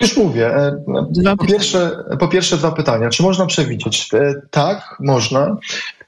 [0.00, 0.56] Już mówię.
[0.56, 3.10] E, po pierwsze, po pierwsze dwa pytania.
[3.10, 4.14] Czy można przewidzieć?
[4.14, 5.56] E, tak, można.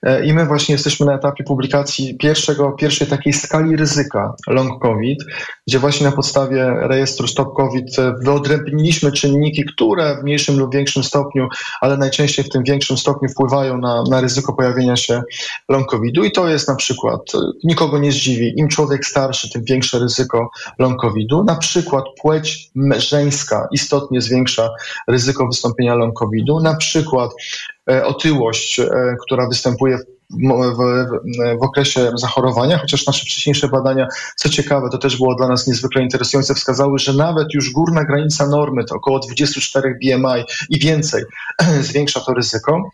[0.03, 5.19] E, I my właśnie jesteśmy na etapie publikacji pierwszego, pierwszej takiej skali ryzyka long COVID,
[5.67, 11.49] gdzie właśnie na podstawie rejestru Stop COVID wyodrębniliśmy czynniki, które w mniejszym lub większym stopniu,
[11.81, 15.23] ale najczęściej w tym większym stopniu wpływają na, na ryzyko pojawienia się
[15.69, 16.25] long COVIDu.
[16.25, 17.21] I to jest na przykład,
[17.65, 21.45] nikogo nie zdziwi, im człowiek starszy, tym większe ryzyko long COVIDu.
[21.45, 24.71] Na przykład płeć żeńska istotnie zwiększa
[25.09, 26.61] ryzyko wystąpienia long COVIDu.
[26.61, 29.99] Na przykład e, otyłość, e, która występuje
[30.31, 30.77] w,
[31.59, 36.03] w, okresie zachorowania, chociaż nasze wcześniejsze badania, co ciekawe, to też było dla nas niezwykle
[36.03, 41.25] interesujące, wskazały, że nawet już górna granica normy, to około 24 BMI i więcej,
[41.81, 42.91] zwiększa to ryzyko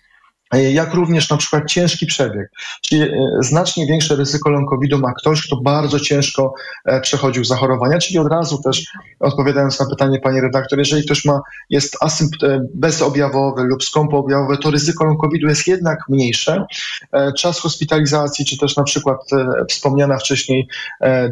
[0.53, 2.51] jak również na przykład ciężki przebieg,
[2.83, 3.09] czyli e,
[3.41, 8.63] znacznie większe ryzyko long ma ktoś, kto bardzo ciężko e, przechodził zachorowania, czyli od razu
[8.63, 8.85] też
[9.21, 11.41] odpowiadając na pytanie pani redaktor, jeżeli ktoś ma,
[11.71, 16.67] jest asympt e, bezobjawowy lub skąpoobjawowy, to ryzyko long jest jednak mniejsze.
[17.39, 19.17] Czas hospitalizacji, czy też na przykład
[19.69, 20.69] wspomniana wcześniej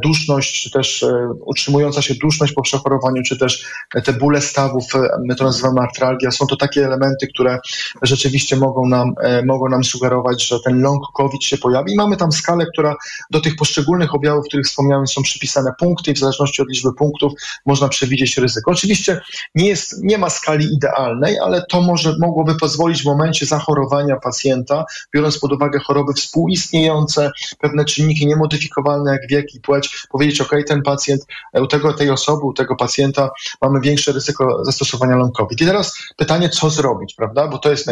[0.02, 1.04] duszność, czy też
[1.40, 3.64] utrzymująca się duszność po przechorowaniu, czy też
[4.04, 4.84] te bóle stawów,
[5.24, 7.58] my to nazywamy artralgia, są to takie elementy, które
[8.02, 11.92] rzeczywiście mogą nam nam, e, mogą nam sugerować, że ten long COVID się pojawi.
[11.92, 12.96] I mamy tam skalę, która
[13.30, 17.32] do tych poszczególnych objawów, których wspomniałem, są przypisane punkty i w zależności od liczby punktów
[17.66, 18.70] można przewidzieć ryzyko.
[18.70, 19.20] Oczywiście
[19.54, 24.84] nie, jest, nie ma skali idealnej, ale to może, mogłoby pozwolić w momencie zachorowania pacjenta,
[25.14, 27.30] biorąc pod uwagę choroby współistniejące,
[27.60, 32.10] pewne czynniki niemodyfikowalne jak wiek i płeć, powiedzieć, ok, ten pacjent, e, u tego, tej
[32.10, 33.30] osoby, u tego pacjenta
[33.62, 35.60] mamy większe ryzyko zastosowania long COVID.
[35.60, 37.48] I teraz pytanie, co zrobić, prawda?
[37.48, 37.86] Bo to jest,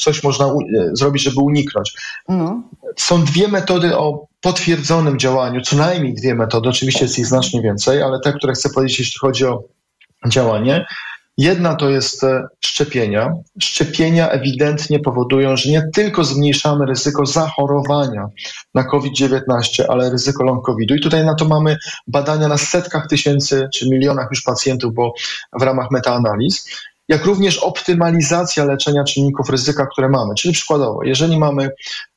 [0.00, 1.94] coś można E, zrobić, żeby uniknąć.
[2.28, 2.62] No.
[2.96, 8.02] Są dwie metody o potwierdzonym działaniu, co najmniej dwie metody, oczywiście jest ich znacznie więcej,
[8.02, 9.62] ale te, które chcę powiedzieć, jeśli chodzi o
[10.28, 10.86] działanie.
[11.38, 13.32] Jedna to jest e, szczepienia.
[13.60, 18.28] Szczepienia ewidentnie powodują, że nie tylko zmniejszamy ryzyko zachorowania
[18.74, 20.94] na COVID-19, ale ryzyko long COVID-u.
[20.94, 21.76] I tutaj na to mamy
[22.06, 25.14] badania na setkach tysięcy czy milionach już pacjentów, bo
[25.60, 26.64] w ramach metaanaliz
[27.12, 30.34] jak również optymalizacja leczenia czynników ryzyka, które mamy.
[30.34, 31.70] Czyli przykładowo, jeżeli mamy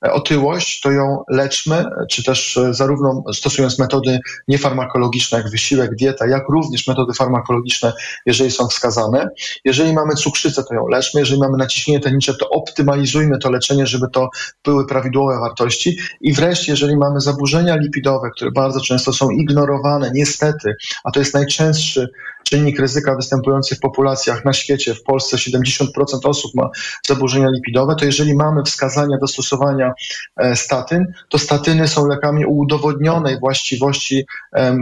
[0.05, 6.27] e, otyłość, to ją leczmy, czy też e, zarówno stosując metody niefarmakologiczne, jak wysiłek, dieta,
[6.27, 7.93] jak również metody farmakologiczne,
[8.25, 9.27] jeżeli są wskazane.
[9.65, 11.19] Jeżeli mamy cukrzycę, to ją leczmy.
[11.19, 14.29] Jeżeli mamy naciśnienie tętnicze, to optymalizujmy to leczenie, żeby to
[14.63, 15.97] były prawidłowe wartości.
[16.21, 21.33] I wreszcie, jeżeli mamy zaburzenia lipidowe, które bardzo często są ignorowane, niestety, a to jest
[21.33, 22.09] najczęstszy
[22.49, 25.87] czynnik ryzyka występujący w populacjach na świecie, w Polsce 70%
[26.23, 26.69] osób ma
[27.07, 29.93] zaburzenia lipidowe, to jeżeli mamy wskazania do stosowania
[30.37, 34.25] e, statyn, to statyny są lekami o udowodnionej właściwości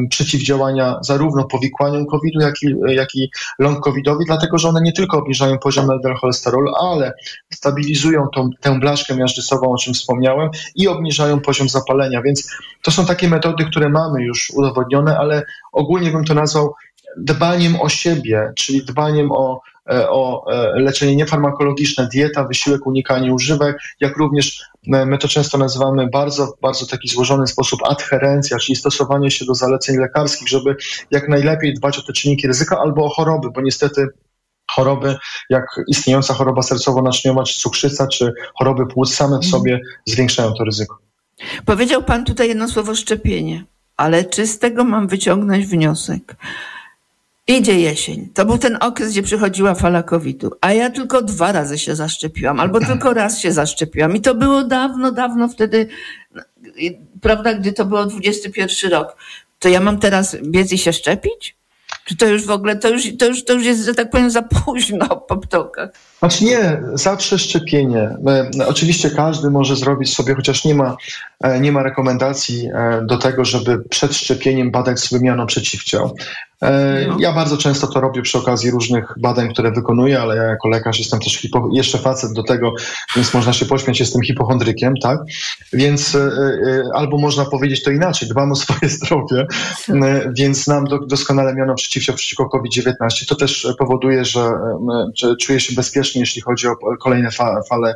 [0.10, 5.18] przeciwdziałania zarówno powikłaniom COVID-u, jak i, jak i long COVID-owi, dlatego że one nie tylko
[5.18, 7.14] obniżają poziom LDL cholesterolu, ale
[7.54, 12.22] stabilizują tą, tę blaszkę miażdżysową, o czym wspomniałem, i obniżają poziom zapalenia.
[12.22, 12.52] Więc
[12.82, 16.74] to są takie metody, które mamy już udowodnione, ale ogólnie bym to nazwał
[17.18, 19.62] dbaniem o siebie, czyli dbaniem o,
[19.92, 24.62] e, o e, leczenie niefarmakologiczne, dieta, wysiłek, unikanie używek, jak również
[24.94, 29.56] e, my to często nazywamy bardzo, bardzo taki złożony sposób adherencja, czyli stosowanie się do
[29.56, 30.76] zaleceń lekarskich, żeby
[31.12, 34.08] jak najlepiej dbać o te czynniki ryzyka albo o choroby, bo niestety
[34.72, 35.16] choroby,
[35.50, 40.98] jak istniejąca choroba sercowo-naczyniowa, czy cukrzyca, czy choroby płuc same w sobie zwiększają to ryzyko.
[41.66, 43.66] Powiedział Pan tutaj jedno słowo szczepienie,
[43.98, 46.36] ale czy z tego mam wyciągnąć wniosek,
[47.48, 48.30] Idzie jesień.
[48.34, 52.60] To był ten okres, gdzie przychodziła fala COVID-u, a ja tylko dwa razy się zaszczepiłam,
[52.60, 54.16] albo tylko raz się zaszczepiłam.
[54.16, 55.88] I to było dawno, dawno wtedy,
[57.22, 59.16] prawda, gdy to było 21 rok.
[59.60, 61.56] To ja mam teraz biec i się szczepić?
[62.06, 64.30] Czy to już w ogóle, to już, to już, to już jest, że tak powiem,
[64.30, 65.90] za późno po ptokach?
[66.24, 68.02] Znaczy nie, zawsze szczepienie.
[68.60, 70.98] E, oczywiście każdy może zrobić sobie, chociaż nie ma,
[71.44, 76.16] e, nie ma rekomendacji e, do tego, żeby przed szczepieniem badać sobie miano przeciwciał.
[77.08, 77.18] No.
[77.20, 81.00] Ja bardzo często to robię przy okazji różnych badań, które wykonuję, ale ja jako lekarz
[81.00, 82.74] jestem też hipo, jeszcze facet do tego,
[83.16, 85.20] więc można się pośmiać, jestem hipochondrykiem, tak?
[85.74, 86.18] Więc
[86.94, 89.48] albo można powiedzieć to inaczej, dbam o swoje zdrowie,
[90.38, 92.94] więc znam do, doskonale miano przeciwciał przeciwko COVID-19.
[93.28, 94.52] To też powoduje, że,
[95.16, 97.30] że czuję się bezpiecznie jeśli chodzi o kolejne
[97.70, 97.96] fale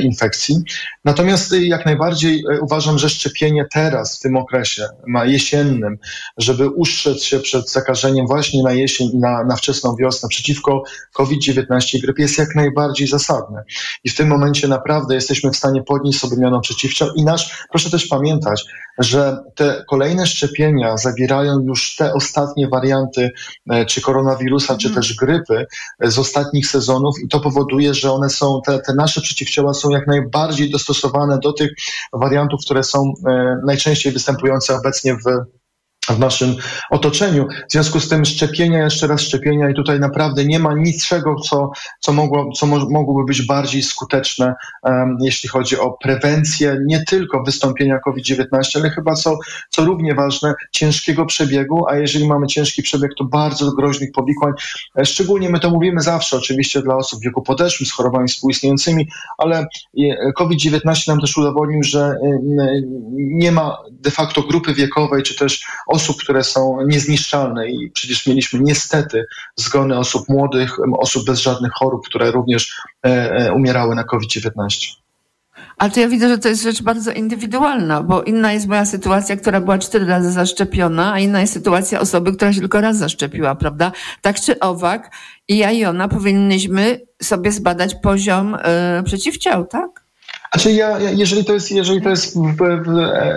[0.00, 0.62] infekcji.
[1.04, 4.88] Natomiast y, jak najbardziej y, uważam, że szczepienie teraz, w tym okresie
[5.24, 5.98] jesiennym,
[6.38, 10.82] żeby ustrzec się przed zakażeniem właśnie na jesień i na, na wczesną wiosnę przeciwko
[11.12, 13.64] COVID-19 i grypie jest jak najbardziej zasadne.
[14.04, 17.90] I w tym momencie naprawdę jesteśmy w stanie podnieść sobie miano przeciwciał i nasz, proszę
[17.90, 18.64] też pamiętać,
[18.98, 23.30] że te kolejne szczepienia zawierają już te ostatnie warianty
[23.70, 25.66] e, czy koronawirusa, czy też grypy
[26.00, 29.90] e, z ostatnich sezonów i to powoduje, że one są, te, te nasze przeciwciała są
[29.90, 31.70] jak najbardziej dostosowane do tych
[32.12, 35.54] wariantów, które są e, najczęściej występujące obecnie w
[36.12, 36.56] w naszym
[36.90, 37.46] otoczeniu.
[37.68, 41.70] W związku z tym szczepienia, jeszcze raz szczepienia i tutaj naprawdę nie ma niczego, co,
[42.00, 47.42] co, mogło, co mo mogłoby być bardziej skuteczne, um, jeśli chodzi o prewencję nie tylko
[47.42, 49.38] wystąpienia COVID-19, ale chyba co,
[49.70, 54.52] co równie ważne, ciężkiego przebiegu, a jeżeli mamy ciężki przebieg, to bardzo groźnych powikłań.
[54.98, 59.08] E, szczególnie my to mówimy zawsze, oczywiście dla osób w wieku podeszłym, z chorobami współistniejącymi,
[59.38, 59.58] ale
[59.98, 62.14] e, COVID-19 nam też udowodnił, że
[63.14, 65.64] nie ma de facto grupy wiekowej, czy też
[65.94, 69.26] osób, które są niezniszczalne i przecież mieliśmy niestety
[69.56, 72.76] zgony osób młodych, osób bez żadnych chorób, które również
[73.06, 75.04] e, e, umierały na COVID-19.
[75.78, 79.36] Ale to ja widzę, że to jest rzecz bardzo indywidualna, bo inna jest moja sytuacja,
[79.36, 83.54] która była cztery razy zaszczepiona, a inna jest sytuacja osoby, która się tylko raz zaszczepiła,
[83.54, 83.92] prawda?
[84.20, 85.10] Tak czy owak,
[85.48, 88.58] i ja i ona powinnyśmy sobie zbadać poziom y,
[89.04, 90.03] przeciwciał, tak?
[90.54, 92.36] Znaczy ja, jeżeli to jest, jeżeli to jest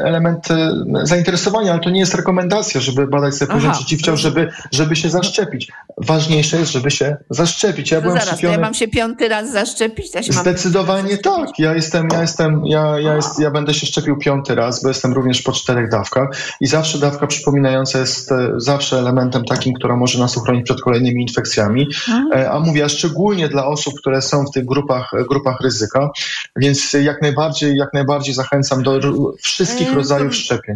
[0.03, 0.71] element e,
[1.03, 5.71] zainteresowania, ale to nie jest rekomendacja, żeby badać sobie poziom przeciwciał, żeby, żeby się zaszczepić.
[5.97, 7.91] Ważniejsze jest, żeby się zaszczepić.
[7.91, 8.53] Ja to byłem zaraz, szczepiony...
[8.53, 10.15] ja mam się piąty raz zaszczepić?
[10.15, 10.41] Ja się mam...
[10.41, 11.59] Zdecydowanie tak.
[11.59, 15.13] Ja jestem, ja jestem, ja, ja, jest, ja będę się szczepił piąty raz, bo jestem
[15.13, 16.29] również po czterech dawkach
[16.61, 21.21] i zawsze dawka przypominająca jest e, zawsze elementem takim, która może nas uchronić przed kolejnymi
[21.21, 21.87] infekcjami.
[22.33, 26.09] A, a mówię, a szczególnie dla osób, które są w tych grupach, grupach ryzyka,
[26.55, 28.99] więc jak najbardziej, jak najbardziej zachęcam do
[29.41, 30.75] wszystkich rodzajów szczepień.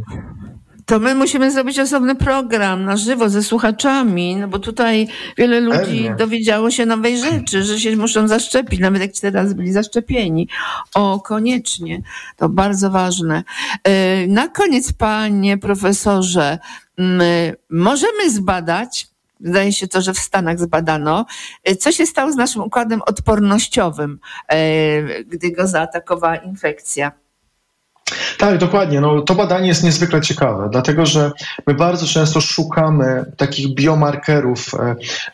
[0.86, 5.08] To my musimy zrobić osobny program na żywo ze słuchaczami, no bo tutaj
[5.38, 6.16] wiele ludzi Pewnie.
[6.16, 10.48] dowiedziało się nowej rzeczy, że się muszą zaszczepić, nawet jak cztery razy byli zaszczepieni.
[10.96, 12.02] O, koniecznie.
[12.38, 13.44] To bardzo ważne.
[13.84, 16.60] E, Na koniec, panie profesorze,
[16.98, 17.22] m,
[17.70, 19.08] możemy zbadać,
[19.42, 21.26] Wydaje się to, że w Stanach zbadano,
[21.64, 27.12] e, co się stało z naszym układem odpornościowym, e, gdy go zaatakowała infekcja.
[28.38, 29.02] Tak, dokładnie.
[29.02, 31.32] No, to badanie jest niezwykle ciekawe, dlatego że
[31.68, 34.72] my bardzo często szukamy takich biomarkerów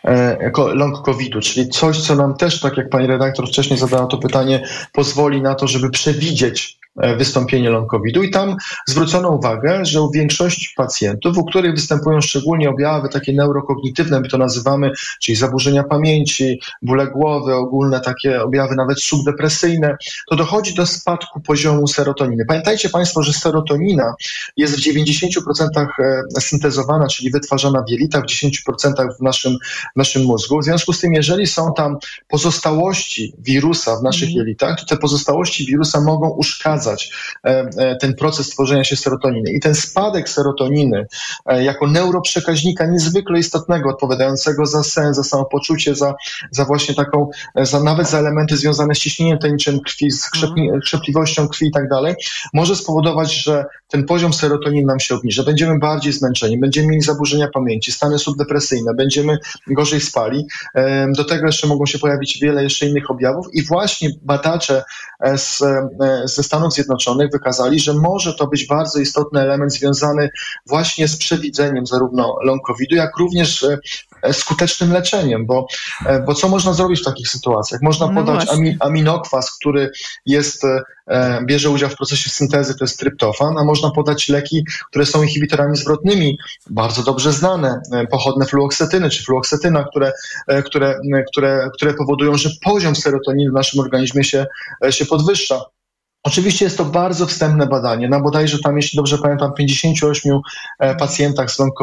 [0.03, 4.17] e, long COVID-u, czyli coś, co nam też, tak jak pani redaktor wcześniej zadała to
[4.17, 6.76] pytanie, pozwoli na to, żeby przewidzieć
[7.17, 8.55] wystąpienie long COVID-u i tam
[8.87, 14.37] zwrócono uwagę, że u większości pacjentów, u których występują szczególnie objawy takie neurokognitywne, my to
[14.37, 14.91] nazywamy,
[15.21, 19.97] czyli zaburzenia pamięci, bóle głowy, ogólne takie objawy nawet subdepresyjne,
[20.29, 22.45] to dochodzi do spadku poziomu serotoniny.
[22.45, 24.13] Pamiętajcie Państwo, że serotonina
[24.57, 25.87] jest w 90%
[26.37, 29.57] e, syntezowana, czyli wytwarzana w jelitach, w 10% w naszym,
[29.95, 30.59] w naszym mózgu.
[30.59, 35.65] W związku z tym, jeżeli są tam pozostałości wirusa w naszych jelitach, to te pozostałości
[35.65, 39.51] wirusa mogą uszkadzać e, e, ten proces tworzenia się serotoniny.
[39.51, 41.07] I ten spadek serotoniny
[41.45, 46.15] e, jako neuroprzekaźnika niezwykle istotnego, odpowiadającego za sen, za samopoczucie, za,
[46.51, 51.47] za właśnie taką, za, nawet za elementy związane z ciśnieniem tęniczym krwi, z krzepli, krzepliwością
[51.47, 52.15] krwi i tak dalej,
[52.53, 57.47] może spowodować, że ten poziom serotoniny nam się obniży, będziemy bardziej zmęczeni, będziemy mieli zaburzenia
[57.53, 60.45] pamięci, stany subdepresyjne, będziemy gorzej spali.
[61.17, 64.83] Do tego jeszcze mogą się pojawić wiele jeszcze innych objawów i właśnie badacze
[65.37, 65.63] z,
[66.25, 70.29] ze Stanów Zjednoczonych wykazali, że może to być bardzo istotny element związany
[70.67, 73.77] właśnie z przewidzeniem zarówno long jak również e,
[74.21, 75.67] e, skutecznym leczeniem, bo,
[76.05, 77.81] e, bo co można zrobić w takich sytuacjach?
[77.81, 79.91] Można No podać ami, aminokwas, który
[80.25, 80.63] jest,
[81.45, 85.77] bierze udział w procesie syntezy, to jest tryptofan, a można podać leki, które są inhibitorami
[85.77, 86.37] zwrotnymi,
[86.69, 90.11] bardzo dobrze znane, pochodne fluoksetyny czy fluoksetyna, które,
[90.65, 90.99] które,
[91.31, 94.45] które, które powodują, że poziom serotoniny w naszym organizmie się,
[94.89, 95.61] się podwyższa.
[96.27, 100.39] Oczywiście jest to bardzo wstępne badanie, na bodajże tam, jeśli dobrze pamiętam, 58
[100.79, 101.73] e, pacjentach z long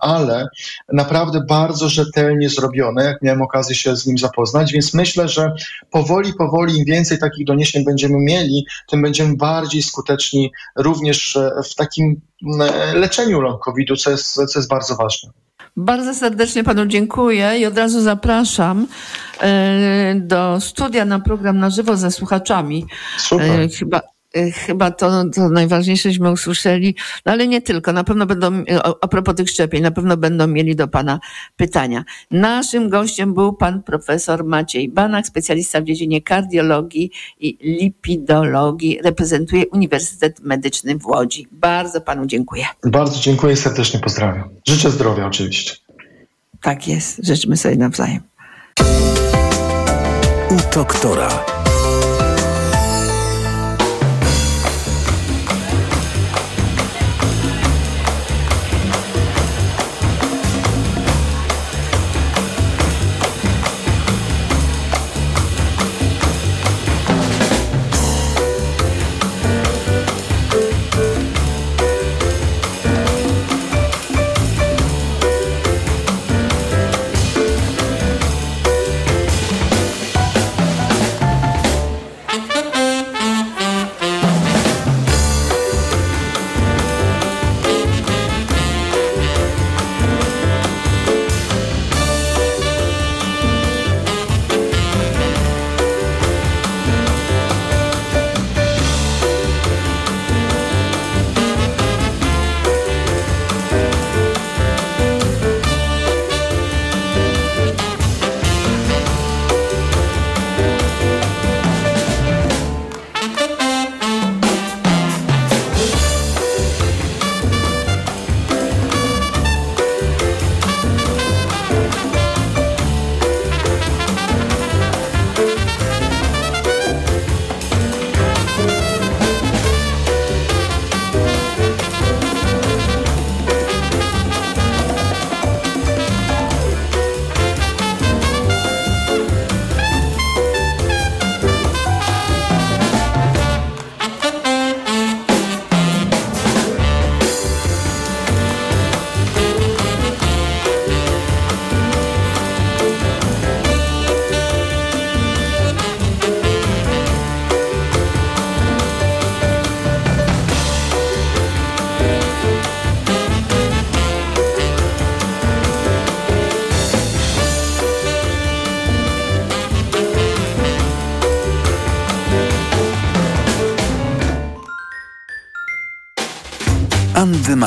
[0.00, 0.48] ale
[0.92, 5.52] naprawdę bardzo rzetelnie zrobione, jak miałem okazję się z nim zapoznać, więc myślę, że
[5.90, 11.74] powoli, powoli, im więcej takich doniesień będziemy mieli, tym będziemy bardziej skuteczni również e, w
[11.74, 12.62] takim m,
[12.94, 13.62] leczeniu long
[13.96, 15.45] co jest, co jest bardzo ważne.
[15.76, 18.86] Bardzo serdecznie panu dziękuję i od razu zapraszam
[19.40, 22.86] e, do studia na program na żywo ze słuchaczami.
[23.18, 23.60] Super.
[23.60, 24.00] E, Chyba,
[24.54, 26.94] chyba to, to najważniejsześmy usłyszeli,
[27.26, 27.92] no ale nie tylko.
[27.92, 31.20] Na pewno będą, o- a propos tych szczepień, na pewno będą mieli do pana
[31.56, 32.04] pytania.
[32.30, 37.10] Naszym gościem był pan profesor Maciej Banak, specjalista w dziedzinie kardiologii
[37.40, 38.98] i lipidologii.
[39.04, 41.46] Reprezentuje Uniwersytet Medyczny w Łodzi.
[41.52, 42.64] Bardzo panu dziękuję.
[42.84, 44.48] Bardzo dziękuję i serdecznie pozdrawiam.
[44.68, 45.74] Życzę zdrowia oczywiście.
[46.62, 47.20] Tak jest.
[47.26, 48.20] Życzmy sobie nawzajem.
[50.50, 51.55] U doktora.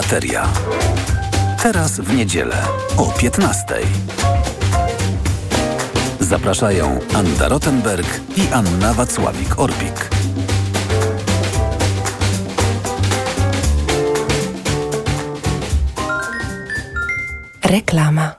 [0.10, 0.48] Antymateria.
[1.64, 2.56] Teraz w niedzielę
[2.98, 3.66] o 15.
[6.20, 8.08] Zapraszają Anda Rottenberg
[8.38, 10.10] i Anna Wacławik-Orbik.
[17.64, 18.39] Reklama.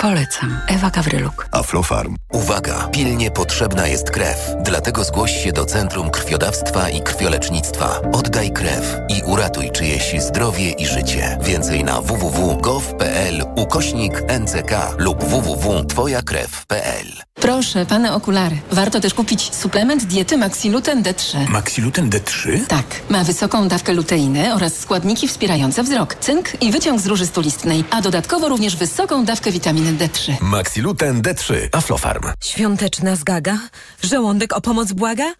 [0.00, 0.60] Polecam.
[0.68, 1.48] Ewa Gawryluk.
[1.52, 2.16] Aflofarm.
[2.32, 2.88] Uwaga!
[2.92, 4.38] Pilnie potrzebna jest krew.
[4.64, 8.00] Dlatego zgłoś się do Centrum Krwiodawstwa i Krwiolecznictwa.
[8.12, 11.38] Oddaj krew i uratuj czyjeś zdrowie i życie.
[11.42, 18.56] Więcej na www.gov.pl ukośnik NCK lub www.twojakrew.pl Proszę, pane okulary.
[18.72, 21.48] Warto też kupić suplement diety Maxiluten D3.
[21.48, 22.66] Maxiluten D3?
[22.66, 22.84] Tak.
[23.08, 28.00] Ma wysoką dawkę luteiny oraz składniki wspierające wzrok, cynk i wyciąg z róży stulistnej, a
[28.02, 30.32] dodatkowo również wysoką dawkę witaminy D3.
[30.40, 31.54] Maxiluten D3.
[31.72, 32.22] Aflofarm.
[32.40, 33.58] Świąteczna zgaga?
[34.02, 35.32] Żołądek o pomoc błaga?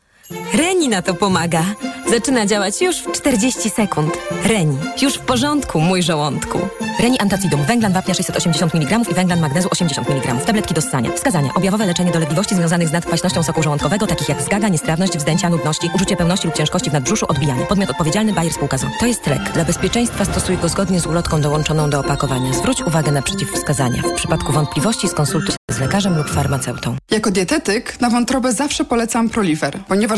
[0.55, 1.65] Reni na to pomaga.
[2.11, 4.19] Zaczyna działać już w 40 sekund.
[4.45, 4.79] Reni.
[5.03, 6.59] Już w porządku, mój żołądku.
[7.01, 7.65] Reni Antacidum.
[7.65, 10.35] Węglan wapnia 680 mg i węglan magnezu 80 mg.
[10.47, 11.13] Tabletki do ssania.
[11.13, 11.55] Wskazania.
[11.55, 16.17] Objawowe leczenie dolegliwości związanych z nadkwaśnością soku żołądkowego, takich jak zgaga, niestrawność, wzdęcia, nudności, uczucie
[16.17, 17.67] pełności lub ciężkości w nadbrzuszu, odbijanie.
[17.67, 18.87] Podmiot odpowiedzialny Bayer Spółka ZO.
[19.01, 19.53] To jest lek.
[19.55, 22.53] Dla bezpieczeństwa stosuj go zgodnie z ulotką dołączoną do opakowania.
[22.53, 24.03] Zwróć uwagę na przeciwwskazania.
[24.03, 26.97] W przypadku wątpliwości skonsultuj się z lekarzem lub farmaceutą.
[27.11, 30.18] Jako dietetyk na wątrobę zawsze polecam Proliver, ponieważ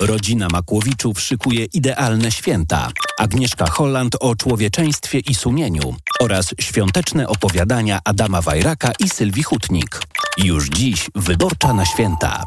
[0.00, 2.88] Rodzina Makłowiczów szykuje idealne święta.
[3.18, 10.00] Agnieszka Holland o człowieczeństwie i sumieniu oraz świąteczne opowiadania Adama Wajraka i Sylwii Hutnik.
[10.36, 12.44] Już dziś Wyborcza na święta.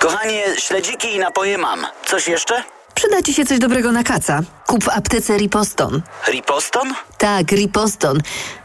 [0.00, 1.86] Kochanie, śledziki i napoje mam.
[2.06, 2.64] Coś jeszcze?
[2.94, 4.40] Przyda Ci się coś dobrego na kaca.
[4.66, 6.02] Kup w aptece Riposton.
[6.28, 6.94] Riposton?
[7.18, 8.18] Tak, Riposton.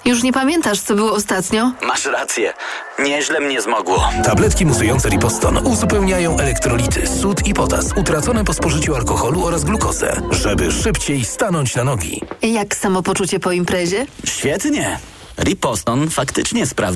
[0.05, 1.71] Już nie pamiętasz, co było ostatnio?
[1.87, 2.53] Masz rację.
[2.99, 4.09] Nieźle mnie zmogło.
[4.23, 10.71] Tabletki musujące Riposton uzupełniają elektrolity, sód i potas utracone po spożyciu alkoholu oraz glukozę, żeby
[10.71, 12.21] szybciej stanąć na nogi.
[12.41, 14.05] Jak samopoczucie po imprezie?
[14.25, 14.99] Świetnie.
[15.43, 16.89] Riposton faktycznie sprawdził